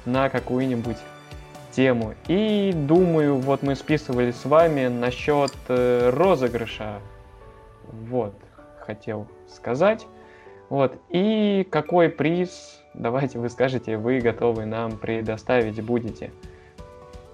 на 0.05 0.29
какую-нибудь 0.29 0.97
тему. 1.71 2.13
И 2.27 2.71
думаю, 2.73 3.37
вот 3.37 3.63
мы 3.63 3.75
списывали 3.75 4.31
с 4.31 4.45
вами 4.45 4.87
насчет 4.87 5.53
э, 5.67 6.09
розыгрыша 6.11 6.99
вот, 7.91 8.33
хотел 8.79 9.27
сказать. 9.47 10.05
Вот, 10.69 10.95
и 11.09 11.67
какой 11.69 12.09
приз, 12.09 12.81
давайте 12.93 13.37
вы 13.37 13.49
скажете, 13.49 13.97
вы 13.97 14.19
готовы 14.19 14.65
нам 14.65 14.97
предоставить 14.97 15.83
будете? 15.83 16.31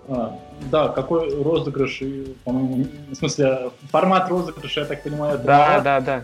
А, 0.08 0.40
да, 0.72 0.90
какой 0.90 1.42
розыгрыш, 1.44 2.02
в 2.46 3.16
смысле, 3.16 3.72
формат 3.92 4.30
розыгрыша, 4.30 4.82
я 4.82 4.86
так 4.86 5.04
понимаю, 5.04 5.36
это 5.36 5.44
Да, 5.44 5.82
да, 5.82 6.00
да, 6.02 6.24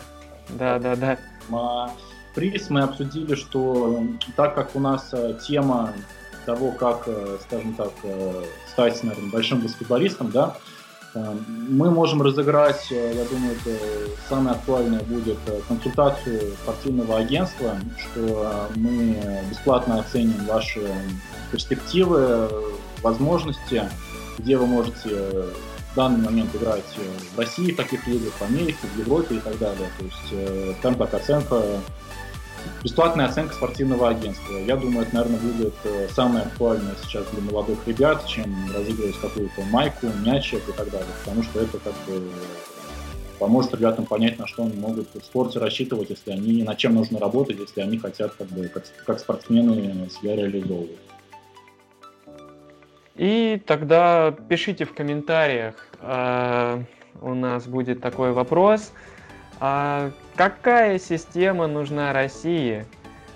да, 0.49 0.79
да, 0.79 0.95
да. 0.95 1.17
А, 1.51 1.91
приз 2.35 2.69
мы 2.69 2.81
обсудили, 2.81 3.33
что 3.35 4.03
так 4.35 4.53
как 4.53 4.75
у 4.75 4.79
нас 4.79 5.09
э, 5.13 5.37
тема 5.47 5.93
того, 6.45 6.71
как, 6.71 7.03
э, 7.07 7.37
скажем 7.41 7.73
так, 7.73 7.91
э, 8.03 8.43
стать, 8.71 9.01
наверное, 9.03 9.31
большим 9.31 9.61
баскетболистом, 9.61 10.29
да, 10.31 10.55
мы 11.69 11.89
можем 11.91 12.21
разыграть, 12.21 12.91
я 12.91 13.23
думаю, 13.31 13.53
это 13.53 13.77
самое 14.27 14.57
актуальное 14.57 14.99
будет 14.99 15.37
консультацию 15.65 16.51
спортивного 16.61 17.15
агентства, 17.19 17.77
что 17.97 18.67
мы 18.75 19.17
бесплатно 19.49 20.01
оценим 20.01 20.45
ваши 20.45 20.81
перспективы, 21.53 22.49
возможности, 23.05 23.83
где 24.37 24.57
вы 24.57 24.65
можете 24.65 25.09
в 25.09 25.95
данный 25.95 26.25
момент 26.25 26.53
играть 26.55 26.83
в 27.33 27.39
России 27.39 27.71
в 27.71 27.77
таких 27.77 28.05
лигах, 28.07 28.33
в 28.33 28.41
Америке, 28.41 28.79
в 28.93 28.99
Европе 28.99 29.35
и 29.35 29.39
так 29.39 29.57
далее. 29.57 29.89
То 29.97 30.05
есть, 30.05 30.81
там 30.81 30.95
так 30.95 31.13
оценка 31.13 31.63
Бесплатная 32.83 33.25
оценка 33.25 33.53
спортивного 33.53 34.09
агентства. 34.09 34.57
Я 34.57 34.75
думаю, 34.75 35.05
это, 35.05 35.15
наверное, 35.15 35.39
будет 35.39 35.73
э, 35.83 36.07
самое 36.13 36.45
актуальное 36.45 36.93
сейчас 37.03 37.25
для 37.31 37.41
молодых 37.41 37.79
ребят, 37.87 38.25
чем 38.27 38.71
разыгрывать 38.73 39.19
какую-то 39.19 39.61
майку, 39.71 40.07
мячик 40.23 40.61
и 40.67 40.71
так 40.71 40.89
далее. 40.91 41.07
Потому 41.23 41.43
что 41.43 41.61
это 41.61 41.79
как 41.79 41.93
бы 42.07 42.29
поможет 43.39 43.73
ребятам 43.73 44.05
понять, 44.05 44.39
на 44.39 44.47
что 44.47 44.63
они 44.63 44.77
могут 44.79 45.07
в 45.13 45.23
спорте 45.23 45.59
рассчитывать, 45.59 46.09
если 46.09 46.31
они, 46.31 46.63
над 46.63 46.77
чем 46.77 46.95
нужно 46.95 47.19
работать, 47.19 47.59
если 47.59 47.81
они 47.81 47.97
хотят 47.97 48.33
как, 48.35 48.47
бы, 48.47 48.67
как, 48.67 48.83
как 49.05 49.19
спортсмены 49.19 50.09
себя 50.09 50.35
реализовывать. 50.35 50.99
И 53.15 53.61
тогда 53.65 54.35
пишите 54.49 54.85
в 54.85 54.93
комментариях. 54.93 55.75
Э, 56.01 56.83
у 57.21 57.33
нас 57.33 57.65
будет 57.65 58.01
такой 58.01 58.33
вопрос. 58.33 58.91
А 59.59 60.11
какая 60.35 60.99
система 60.99 61.67
нужна 61.67 62.11
России 62.11 62.85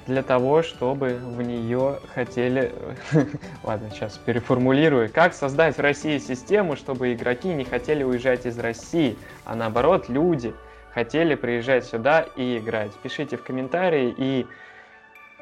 для 0.06 0.22
того, 0.22 0.64
чтобы 0.64 1.20
в 1.22 1.42
нее 1.42 2.00
хотели... 2.14 2.74
Ладно, 3.64 3.90
сейчас 3.92 4.18
переформулирую. 4.18 5.10
Как 5.10 5.34
создать 5.34 5.78
в 5.78 5.82
России 5.82 6.18
систему, 6.18 6.76
чтобы 6.76 7.14
игроки 7.14 7.48
не 7.48 7.64
хотели 7.64 8.04
уезжать 8.04 8.46
из 8.46 8.60
России, 8.60 9.18
а 9.46 9.56
наоборот 9.56 10.10
люди 10.10 10.54
хотели 10.94 11.36
приезжать 11.36 11.86
сюда 11.86 12.26
и 12.36 12.58
играть? 12.58 12.92
Пишите 13.02 13.38
в 13.38 13.44
комментарии, 13.44 14.14
и 14.18 14.46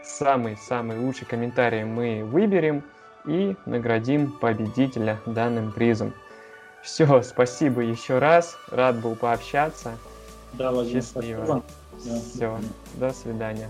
самый-самый 0.04 1.00
лучший 1.00 1.26
комментарий 1.26 1.84
мы 1.84 2.24
выберем 2.24 2.84
и 3.28 3.56
наградим 3.66 4.32
победителя 4.32 5.20
данным 5.26 5.72
призом. 5.72 6.14
Все, 6.82 7.22
спасибо 7.22 7.82
еще 7.82 8.18
раз, 8.18 8.58
рад 8.72 9.00
был 9.00 9.16
пообщаться. 9.16 9.98
Да, 10.54 10.72
Владимир, 10.72 11.04
Счастливо. 11.04 11.64
Спасибо. 12.00 12.20
Все, 12.20 12.60
до 12.96 13.12
свидания. 13.12 13.70